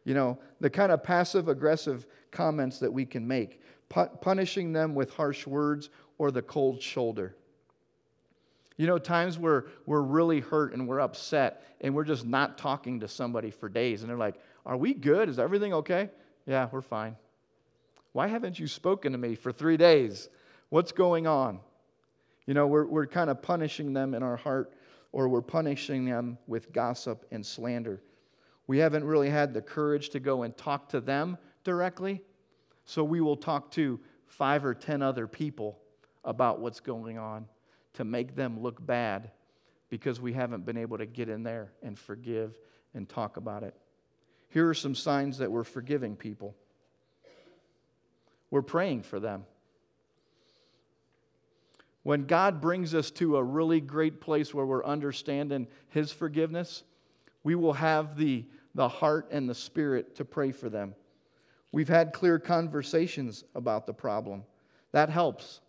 You 0.04 0.14
know, 0.14 0.40
the 0.60 0.70
kind 0.70 0.92
of 0.92 1.04
passive 1.04 1.48
aggressive 1.48 2.06
comments 2.36 2.80
that 2.80 2.92
we 2.92 3.06
can 3.06 3.28
make, 3.28 3.62
punishing 3.90 4.74
them 4.74 4.94
with 4.94 5.14
harsh 5.14 5.48
words 5.48 5.90
or 6.18 6.30
the 6.30 6.42
cold 6.42 6.82
shoulder. 6.82 7.36
You 8.78 8.88
know, 8.88 8.98
times 8.98 9.40
where 9.40 9.68
we're 9.86 10.02
really 10.02 10.42
hurt 10.42 10.74
and 10.74 10.88
we're 10.88 11.00
upset 11.00 11.64
and 11.80 11.96
we're 11.96 12.04
just 12.04 12.26
not 12.26 12.58
talking 12.58 13.00
to 13.00 13.08
somebody 13.08 13.50
for 13.50 13.70
days 13.70 14.02
and 14.02 14.10
they're 14.10 14.18
like, 14.18 14.36
Are 14.66 14.76
we 14.76 14.94
good? 14.94 15.30
Is 15.30 15.40
everything 15.40 15.74
okay? 15.74 16.10
Yeah, 16.46 16.68
we're 16.72 16.82
fine. 16.82 17.16
Why 18.12 18.28
haven't 18.28 18.60
you 18.60 18.68
spoken 18.68 19.14
to 19.14 19.18
me 19.18 19.36
for 19.36 19.52
three 19.52 19.78
days? 19.78 20.30
What's 20.70 20.92
going 20.92 21.26
on? 21.26 21.60
You 22.46 22.54
know, 22.54 22.68
we're, 22.68 22.86
we're 22.86 23.08
kind 23.08 23.30
of 23.30 23.42
punishing 23.42 23.94
them 23.94 24.14
in 24.14 24.24
our 24.24 24.36
heart 24.36 24.74
or 25.12 25.30
we're 25.30 25.42
punishing 25.42 26.06
them 26.06 26.38
with 26.46 26.74
gossip 26.74 27.26
and 27.32 27.46
slander. 27.46 28.02
We 28.68 28.78
haven't 28.80 29.04
really 29.04 29.30
had 29.30 29.54
the 29.54 29.62
courage 29.62 30.10
to 30.10 30.20
go 30.20 30.44
and 30.44 30.56
talk 30.58 30.90
to 30.90 31.00
them 31.00 31.38
directly, 31.66 32.22
so 32.86 33.04
we 33.04 33.20
will 33.20 33.36
talk 33.36 33.72
to 33.72 34.00
five 34.28 34.64
or 34.64 34.74
ten 34.74 35.02
other 35.02 35.28
people 35.28 35.78
about 36.24 36.60
what's 36.60 36.80
going 36.80 37.18
on 37.18 37.46
to 37.96 38.06
make 38.06 38.36
them 38.36 38.62
look 38.62 38.84
bad 38.86 39.32
because 39.90 40.22
we 40.22 40.34
haven't 40.34 40.66
been 40.66 40.78
able 40.78 40.98
to 40.98 41.06
get 41.06 41.28
in 41.28 41.44
there 41.44 41.72
and 41.84 42.00
forgive 42.00 42.58
and 42.94 43.08
talk 43.08 43.38
about 43.38 43.64
it. 43.64 43.76
Here 44.50 44.70
are 44.70 44.74
some 44.74 44.96
signs 44.96 45.40
that 45.40 45.52
we're 45.52 45.64
forgiving 45.64 46.16
people. 46.16 46.56
We're 48.50 48.62
praying 48.62 49.04
for 49.04 49.20
them. 49.20 49.46
When 52.04 52.26
God 52.26 52.62
brings 52.62 52.94
us 52.94 53.10
to 53.12 53.38
a 53.38 53.44
really 53.44 53.82
great 53.82 54.22
place 54.22 54.54
where 54.54 54.66
we're 54.66 54.86
understanding 54.86 55.68
His 55.90 56.12
forgiveness, 56.12 56.84
we 57.44 57.56
will 57.56 57.74
have 57.74 58.16
the, 58.16 58.46
the 58.76 58.88
heart 58.88 59.30
and 59.32 59.50
the 59.50 59.56
spirit 59.56 60.16
to 60.18 60.26
pray 60.26 60.52
for 60.52 60.70
them. 60.70 60.94
We've 61.76 61.90
had 61.90 62.14
clear 62.14 62.40
conversations 62.40 63.44
about 63.54 63.86
the 63.86 63.92
problem. 63.92 64.46
That 64.94 65.10
helps. 65.10 65.60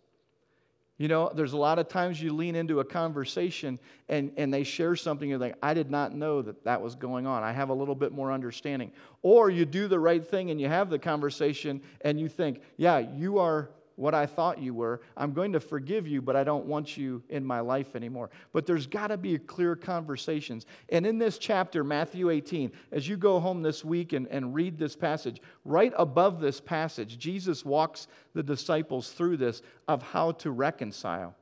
You 0.97 1.09
know, 1.09 1.29
there's 1.35 1.51
a 1.51 1.57
lot 1.57 1.79
of 1.79 1.89
times 1.89 2.21
you 2.21 2.31
lean 2.31 2.55
into 2.55 2.79
a 2.79 2.85
conversation 2.85 3.77
and, 4.07 4.31
and 4.37 4.53
they 4.53 4.63
share 4.63 4.95
something, 4.95 5.29
you're 5.29 5.37
like, 5.37 5.57
I 5.61 5.73
did 5.73 5.91
not 5.91 6.15
know 6.15 6.41
that 6.43 6.63
that 6.63 6.81
was 6.81 6.95
going 6.95 7.27
on. 7.27 7.43
I 7.43 7.51
have 7.51 7.67
a 7.67 7.73
little 7.73 7.93
bit 7.93 8.13
more 8.13 8.31
understanding. 8.31 8.93
Or 9.21 9.49
you 9.49 9.65
do 9.65 9.89
the 9.89 9.99
right 9.99 10.25
thing 10.25 10.49
and 10.49 10.61
you 10.61 10.69
have 10.69 10.89
the 10.89 10.97
conversation 10.97 11.81
and 11.99 12.17
you 12.17 12.29
think, 12.29 12.61
yeah, 12.77 12.99
you 12.99 13.39
are 13.39 13.69
what 13.97 14.13
I 14.13 14.27
thought 14.27 14.61
you 14.61 14.75
were. 14.75 15.01
I'm 15.17 15.33
going 15.33 15.51
to 15.53 15.59
forgive 15.59 16.07
you, 16.07 16.21
but 16.21 16.35
I 16.35 16.43
don't 16.43 16.67
want 16.67 16.95
you 16.97 17.23
in 17.29 17.43
my 17.43 17.59
life 17.59 17.95
anymore. 17.95 18.29
But 18.53 18.67
there's 18.67 18.85
got 18.85 19.07
to 19.07 19.17
be 19.17 19.37
clear 19.39 19.75
conversations. 19.75 20.67
And 20.89 21.05
in 21.05 21.17
this 21.17 21.39
chapter, 21.39 21.83
Matthew 21.83 22.29
18, 22.29 22.71
as 22.91 23.07
you 23.07 23.17
go 23.17 23.39
home 23.39 23.63
this 23.63 23.83
week 23.83 24.13
and, 24.13 24.27
and 24.27 24.53
read 24.53 24.77
this 24.77 24.95
passage, 24.95 25.41
right 25.65 25.91
above 25.97 26.39
this 26.39 26.61
passage, 26.61 27.17
Jesus 27.17 27.65
walks 27.65 28.07
the 28.33 28.43
disciples 28.43 29.11
through 29.11 29.37
this 29.37 29.63
of 29.87 30.03
how 30.03 30.31
to 30.33 30.51
reconcile, 30.51 31.35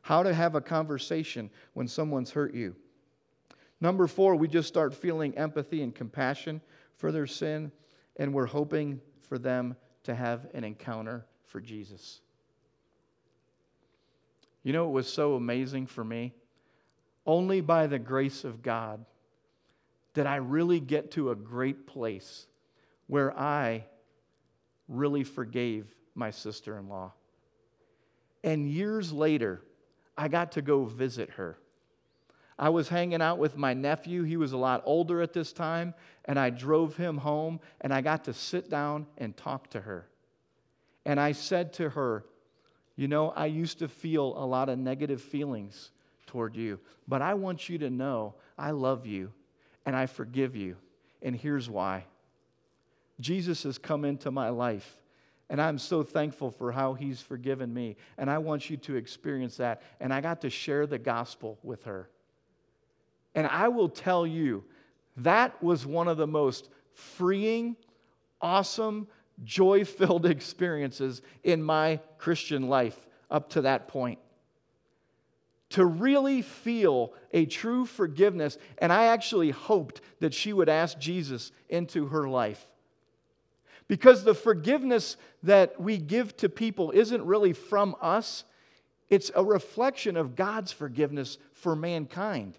how 0.00 0.22
to 0.22 0.32
have 0.32 0.54
a 0.54 0.62
conversation 0.62 1.50
when 1.74 1.86
someone's 1.86 2.30
hurt 2.30 2.54
you. 2.54 2.74
Number 3.82 4.06
four, 4.06 4.34
we 4.34 4.48
just 4.48 4.66
start 4.66 4.94
feeling 4.94 5.36
empathy 5.36 5.82
and 5.82 5.94
compassion 5.94 6.62
for 6.96 7.12
their 7.12 7.26
sin, 7.26 7.70
and 8.16 8.32
we're 8.32 8.46
hoping 8.46 9.02
for 9.28 9.38
them 9.38 9.76
to 10.04 10.14
have 10.14 10.46
an 10.54 10.64
encounter 10.64 11.26
for 11.48 11.60
Jesus. 11.60 12.20
You 14.62 14.72
know, 14.72 14.88
it 14.88 14.92
was 14.92 15.10
so 15.10 15.34
amazing 15.34 15.86
for 15.86 16.04
me. 16.04 16.34
Only 17.26 17.60
by 17.60 17.86
the 17.86 17.98
grace 17.98 18.44
of 18.44 18.62
God 18.62 19.04
did 20.14 20.26
I 20.26 20.36
really 20.36 20.80
get 20.80 21.10
to 21.12 21.30
a 21.30 21.34
great 21.34 21.86
place 21.86 22.46
where 23.06 23.36
I 23.38 23.84
really 24.88 25.24
forgave 25.24 25.86
my 26.14 26.30
sister 26.30 26.78
in 26.78 26.88
law. 26.88 27.12
And 28.42 28.68
years 28.68 29.12
later, 29.12 29.62
I 30.16 30.28
got 30.28 30.52
to 30.52 30.62
go 30.62 30.84
visit 30.84 31.30
her. 31.30 31.58
I 32.58 32.70
was 32.70 32.88
hanging 32.88 33.22
out 33.22 33.38
with 33.38 33.56
my 33.56 33.74
nephew. 33.74 34.24
He 34.24 34.36
was 34.36 34.52
a 34.52 34.56
lot 34.56 34.82
older 34.84 35.22
at 35.22 35.32
this 35.32 35.52
time, 35.52 35.94
and 36.24 36.38
I 36.38 36.50
drove 36.50 36.96
him 36.96 37.18
home, 37.18 37.60
and 37.80 37.94
I 37.94 38.00
got 38.00 38.24
to 38.24 38.34
sit 38.34 38.68
down 38.68 39.06
and 39.16 39.36
talk 39.36 39.70
to 39.70 39.80
her. 39.80 40.08
And 41.08 41.18
I 41.18 41.32
said 41.32 41.72
to 41.74 41.88
her, 41.88 42.22
You 42.94 43.08
know, 43.08 43.30
I 43.30 43.46
used 43.46 43.78
to 43.78 43.88
feel 43.88 44.34
a 44.36 44.44
lot 44.44 44.68
of 44.68 44.78
negative 44.78 45.22
feelings 45.22 45.90
toward 46.26 46.54
you, 46.54 46.78
but 47.08 47.22
I 47.22 47.32
want 47.32 47.70
you 47.70 47.78
to 47.78 47.88
know 47.88 48.34
I 48.58 48.72
love 48.72 49.06
you 49.06 49.32
and 49.86 49.96
I 49.96 50.04
forgive 50.04 50.54
you. 50.54 50.76
And 51.22 51.34
here's 51.34 51.70
why 51.70 52.04
Jesus 53.20 53.62
has 53.62 53.78
come 53.78 54.04
into 54.04 54.30
my 54.30 54.50
life. 54.50 55.00
And 55.48 55.62
I'm 55.62 55.78
so 55.78 56.02
thankful 56.02 56.50
for 56.50 56.72
how 56.72 56.92
he's 56.92 57.22
forgiven 57.22 57.72
me. 57.72 57.96
And 58.18 58.30
I 58.30 58.36
want 58.36 58.68
you 58.68 58.76
to 58.76 58.96
experience 58.96 59.56
that. 59.56 59.80
And 60.00 60.12
I 60.12 60.20
got 60.20 60.42
to 60.42 60.50
share 60.50 60.86
the 60.86 60.98
gospel 60.98 61.58
with 61.62 61.84
her. 61.84 62.10
And 63.34 63.46
I 63.46 63.68
will 63.68 63.88
tell 63.88 64.26
you, 64.26 64.62
that 65.16 65.62
was 65.62 65.86
one 65.86 66.06
of 66.06 66.18
the 66.18 66.26
most 66.26 66.68
freeing, 66.92 67.76
awesome, 68.42 69.08
joy 69.44 69.84
filled 69.84 70.26
experiences 70.26 71.22
in 71.42 71.62
my 71.62 72.00
Christian 72.18 72.68
life 72.68 73.06
up 73.30 73.50
to 73.50 73.62
that 73.62 73.88
point. 73.88 74.18
To 75.70 75.84
really 75.84 76.40
feel 76.40 77.12
a 77.32 77.44
true 77.44 77.84
forgiveness, 77.84 78.56
and 78.78 78.92
I 78.92 79.06
actually 79.06 79.50
hoped 79.50 80.00
that 80.20 80.32
she 80.32 80.52
would 80.52 80.68
ask 80.68 80.98
Jesus 80.98 81.52
into 81.68 82.06
her 82.06 82.28
life. 82.28 82.64
Because 83.86 84.24
the 84.24 84.34
forgiveness 84.34 85.16
that 85.42 85.80
we 85.80 85.98
give 85.98 86.36
to 86.38 86.48
people 86.48 86.90
isn't 86.90 87.24
really 87.24 87.52
from 87.52 87.96
us, 88.00 88.44
it's 89.10 89.30
a 89.34 89.44
reflection 89.44 90.16
of 90.16 90.36
God's 90.36 90.72
forgiveness 90.72 91.38
for 91.52 91.74
mankind. 91.74 92.58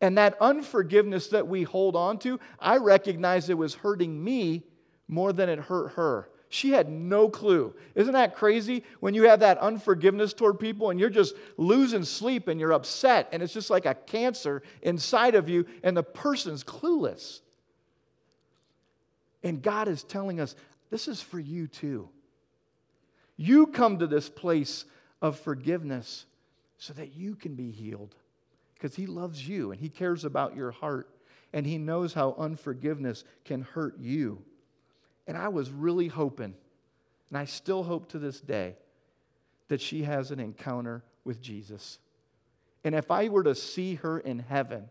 And 0.00 0.16
that 0.16 0.36
unforgiveness 0.40 1.28
that 1.28 1.46
we 1.46 1.62
hold 1.62 1.94
on 1.94 2.18
to, 2.20 2.40
I 2.58 2.78
recognize 2.78 3.48
it 3.48 3.58
was 3.58 3.74
hurting 3.74 4.22
me 4.22 4.64
more 5.08 5.32
than 5.32 5.48
it 5.48 5.58
hurt 5.58 5.92
her. 5.92 6.28
She 6.48 6.70
had 6.70 6.88
no 6.88 7.28
clue. 7.28 7.74
Isn't 7.94 8.14
that 8.14 8.34
crazy 8.34 8.82
when 8.98 9.14
you 9.14 9.28
have 9.28 9.40
that 9.40 9.58
unforgiveness 9.58 10.32
toward 10.32 10.58
people 10.58 10.90
and 10.90 10.98
you're 10.98 11.08
just 11.08 11.36
losing 11.56 12.02
sleep 12.02 12.48
and 12.48 12.58
you're 12.58 12.72
upset 12.72 13.28
and 13.30 13.40
it's 13.42 13.52
just 13.52 13.70
like 13.70 13.86
a 13.86 13.94
cancer 13.94 14.62
inside 14.82 15.36
of 15.36 15.48
you 15.48 15.66
and 15.84 15.96
the 15.96 16.02
person's 16.02 16.64
clueless? 16.64 17.40
And 19.44 19.62
God 19.62 19.86
is 19.86 20.02
telling 20.02 20.40
us 20.40 20.56
this 20.90 21.06
is 21.06 21.20
for 21.20 21.38
you 21.38 21.68
too. 21.68 22.08
You 23.36 23.68
come 23.68 24.00
to 24.00 24.08
this 24.08 24.28
place 24.28 24.86
of 25.22 25.38
forgiveness 25.38 26.26
so 26.78 26.92
that 26.94 27.14
you 27.14 27.36
can 27.36 27.54
be 27.54 27.70
healed 27.70 28.16
because 28.80 28.96
He 28.96 29.06
loves 29.06 29.46
you 29.46 29.72
and 29.72 29.80
He 29.80 29.88
cares 29.88 30.24
about 30.24 30.56
your 30.56 30.70
heart 30.70 31.08
and 31.52 31.66
He 31.66 31.78
knows 31.78 32.14
how 32.14 32.34
unforgiveness 32.38 33.24
can 33.44 33.62
hurt 33.62 33.98
you. 33.98 34.42
And 35.26 35.36
I 35.36 35.48
was 35.48 35.70
really 35.70 36.08
hoping, 36.08 36.54
and 37.28 37.38
I 37.38 37.44
still 37.44 37.82
hope 37.82 38.08
to 38.10 38.18
this 38.18 38.40
day, 38.40 38.76
that 39.68 39.80
she 39.80 40.02
has 40.02 40.30
an 40.30 40.40
encounter 40.40 41.04
with 41.24 41.40
Jesus. 41.40 41.98
And 42.82 42.94
if 42.94 43.10
I 43.10 43.28
were 43.28 43.44
to 43.44 43.54
see 43.54 43.96
her 43.96 44.18
in 44.18 44.38
heaven, 44.38 44.88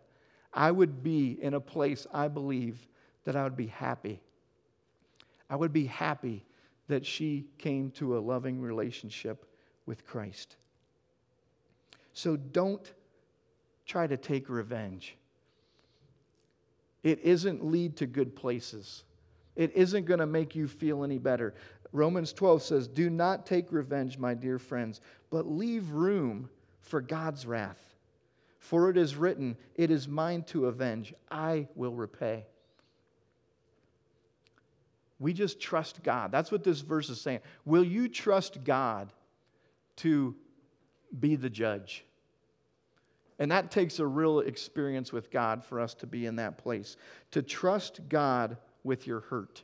I 0.54 0.72
would 0.72 1.04
be 1.04 1.38
in 1.42 1.54
a 1.54 1.60
place 1.60 2.06
I 2.14 2.28
believe 2.28 2.88
that 3.26 3.36
I 3.36 3.44
would 3.44 3.58
be 3.58 3.68
happy. 3.68 4.22
I 5.50 5.56
would 5.56 5.74
be 5.74 5.86
happy 5.86 6.46
that 6.88 7.06
she 7.06 7.48
came 7.58 7.92
to 7.92 8.18
a 8.18 8.20
loving 8.20 8.62
relationship 8.62 9.46
with 9.86 10.06
Christ. 10.06 10.56
So 12.14 12.36
don't 12.36 12.92
try 13.90 14.08
to 14.08 14.16
take 14.16 14.50
revenge. 14.50 15.18
It 17.04 17.20
isn't 17.22 17.66
lead 17.66 17.98
to 17.98 18.06
good 18.06 18.36
places. 18.36 19.04
It 19.56 19.72
isn't 19.76 20.06
going 20.06 20.20
to 20.20 20.26
make 20.26 20.56
you 20.56 20.68
feel 20.68 21.04
any 21.04 21.18
better. 21.18 21.56
Romans 21.92 22.32
12 22.32 22.62
says, 22.62 22.88
Do 22.88 23.10
not 23.10 23.46
take 23.46 23.72
revenge, 23.72 24.18
my 24.18 24.34
dear 24.34 24.60
friends, 24.60 25.02
but 25.32 25.50
leave 25.50 25.90
room 25.90 26.50
for 26.82 27.02
God's 27.02 27.46
wrath. 27.46 27.96
For 28.60 28.90
it 28.90 28.98
is 28.98 29.16
written, 29.16 29.58
It 29.76 29.90
is 29.90 30.08
mine 30.08 30.44
to 30.44 30.68
avenge, 30.68 31.14
I 31.32 31.68
will 31.76 31.94
repay. 31.94 32.46
We 35.18 35.34
just 35.34 35.60
trust 35.60 36.04
God. 36.04 36.32
That's 36.32 36.52
what 36.52 36.64
this 36.64 36.80
verse 36.80 37.10
is 37.10 37.20
saying. 37.20 37.40
Will 37.66 37.84
you 37.84 38.08
trust 38.08 38.64
God 38.64 39.12
to 39.98 40.36
be 41.20 41.36
the 41.36 41.50
judge? 41.50 42.06
And 43.40 43.52
that 43.52 43.72
takes 43.72 44.00
a 44.00 44.06
real 44.06 44.40
experience 44.40 45.14
with 45.14 45.32
God 45.32 45.64
for 45.64 45.80
us 45.80 45.94
to 45.96 46.08
be 46.08 46.26
in 46.26 46.36
that 46.36 46.58
place. 46.58 46.98
To 47.32 47.42
trust 47.42 48.02
God 48.10 48.58
with 48.84 49.08
your 49.08 49.22
hurt. 49.22 49.64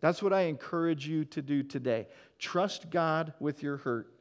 That's 0.00 0.22
what 0.22 0.32
I 0.32 0.42
encourage 0.42 1.06
you 1.06 1.24
to 1.26 1.42
do 1.42 1.62
today. 1.62 2.06
Trust 2.38 2.88
God 2.90 3.34
with 3.40 3.62
your 3.62 3.76
hurt 3.76 4.14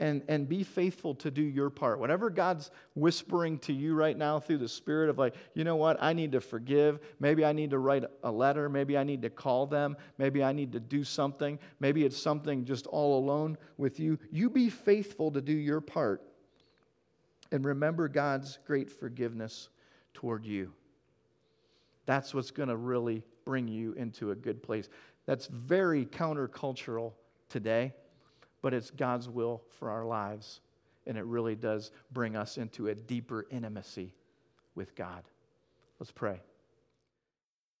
and, 0.00 0.22
and 0.28 0.48
be 0.48 0.62
faithful 0.62 1.14
to 1.16 1.30
do 1.30 1.42
your 1.42 1.70
part. 1.70 1.98
Whatever 1.98 2.30
God's 2.30 2.70
whispering 2.94 3.58
to 3.60 3.72
you 3.72 3.94
right 3.94 4.16
now 4.16 4.38
through 4.38 4.58
the 4.58 4.68
Spirit 4.68 5.10
of, 5.10 5.18
like, 5.18 5.34
you 5.54 5.64
know 5.64 5.76
what, 5.76 5.96
I 6.00 6.12
need 6.12 6.32
to 6.32 6.40
forgive. 6.40 7.00
Maybe 7.18 7.44
I 7.44 7.52
need 7.52 7.70
to 7.70 7.78
write 7.78 8.04
a 8.22 8.30
letter. 8.30 8.68
Maybe 8.68 8.96
I 8.96 9.04
need 9.04 9.22
to 9.22 9.30
call 9.30 9.66
them. 9.66 9.96
Maybe 10.16 10.42
I 10.42 10.52
need 10.52 10.72
to 10.72 10.80
do 10.80 11.02
something. 11.04 11.58
Maybe 11.80 12.04
it's 12.04 12.16
something 12.16 12.64
just 12.64 12.86
all 12.86 13.18
alone 13.18 13.58
with 13.76 13.98
you. 13.98 14.18
You 14.30 14.50
be 14.50 14.70
faithful 14.70 15.30
to 15.32 15.40
do 15.40 15.52
your 15.52 15.80
part. 15.80 16.22
And 17.50 17.64
remember 17.64 18.08
God's 18.08 18.58
great 18.66 18.90
forgiveness 18.90 19.68
toward 20.14 20.44
you. 20.44 20.72
That's 22.06 22.34
what's 22.34 22.50
going 22.50 22.68
to 22.68 22.76
really 22.76 23.22
bring 23.44 23.68
you 23.68 23.92
into 23.94 24.30
a 24.30 24.34
good 24.34 24.62
place. 24.62 24.88
That's 25.26 25.46
very 25.46 26.06
countercultural 26.06 27.12
today 27.48 27.92
but 28.62 28.74
it's 28.74 28.90
God's 28.90 29.28
will 29.28 29.62
for 29.78 29.90
our 29.90 30.04
lives. 30.04 30.60
And 31.06 31.16
it 31.16 31.24
really 31.24 31.54
does 31.54 31.90
bring 32.12 32.36
us 32.36 32.58
into 32.58 32.88
a 32.88 32.94
deeper 32.94 33.46
intimacy 33.50 34.14
with 34.74 34.94
God. 34.94 35.22
Let's 35.98 36.12
pray. 36.12 36.40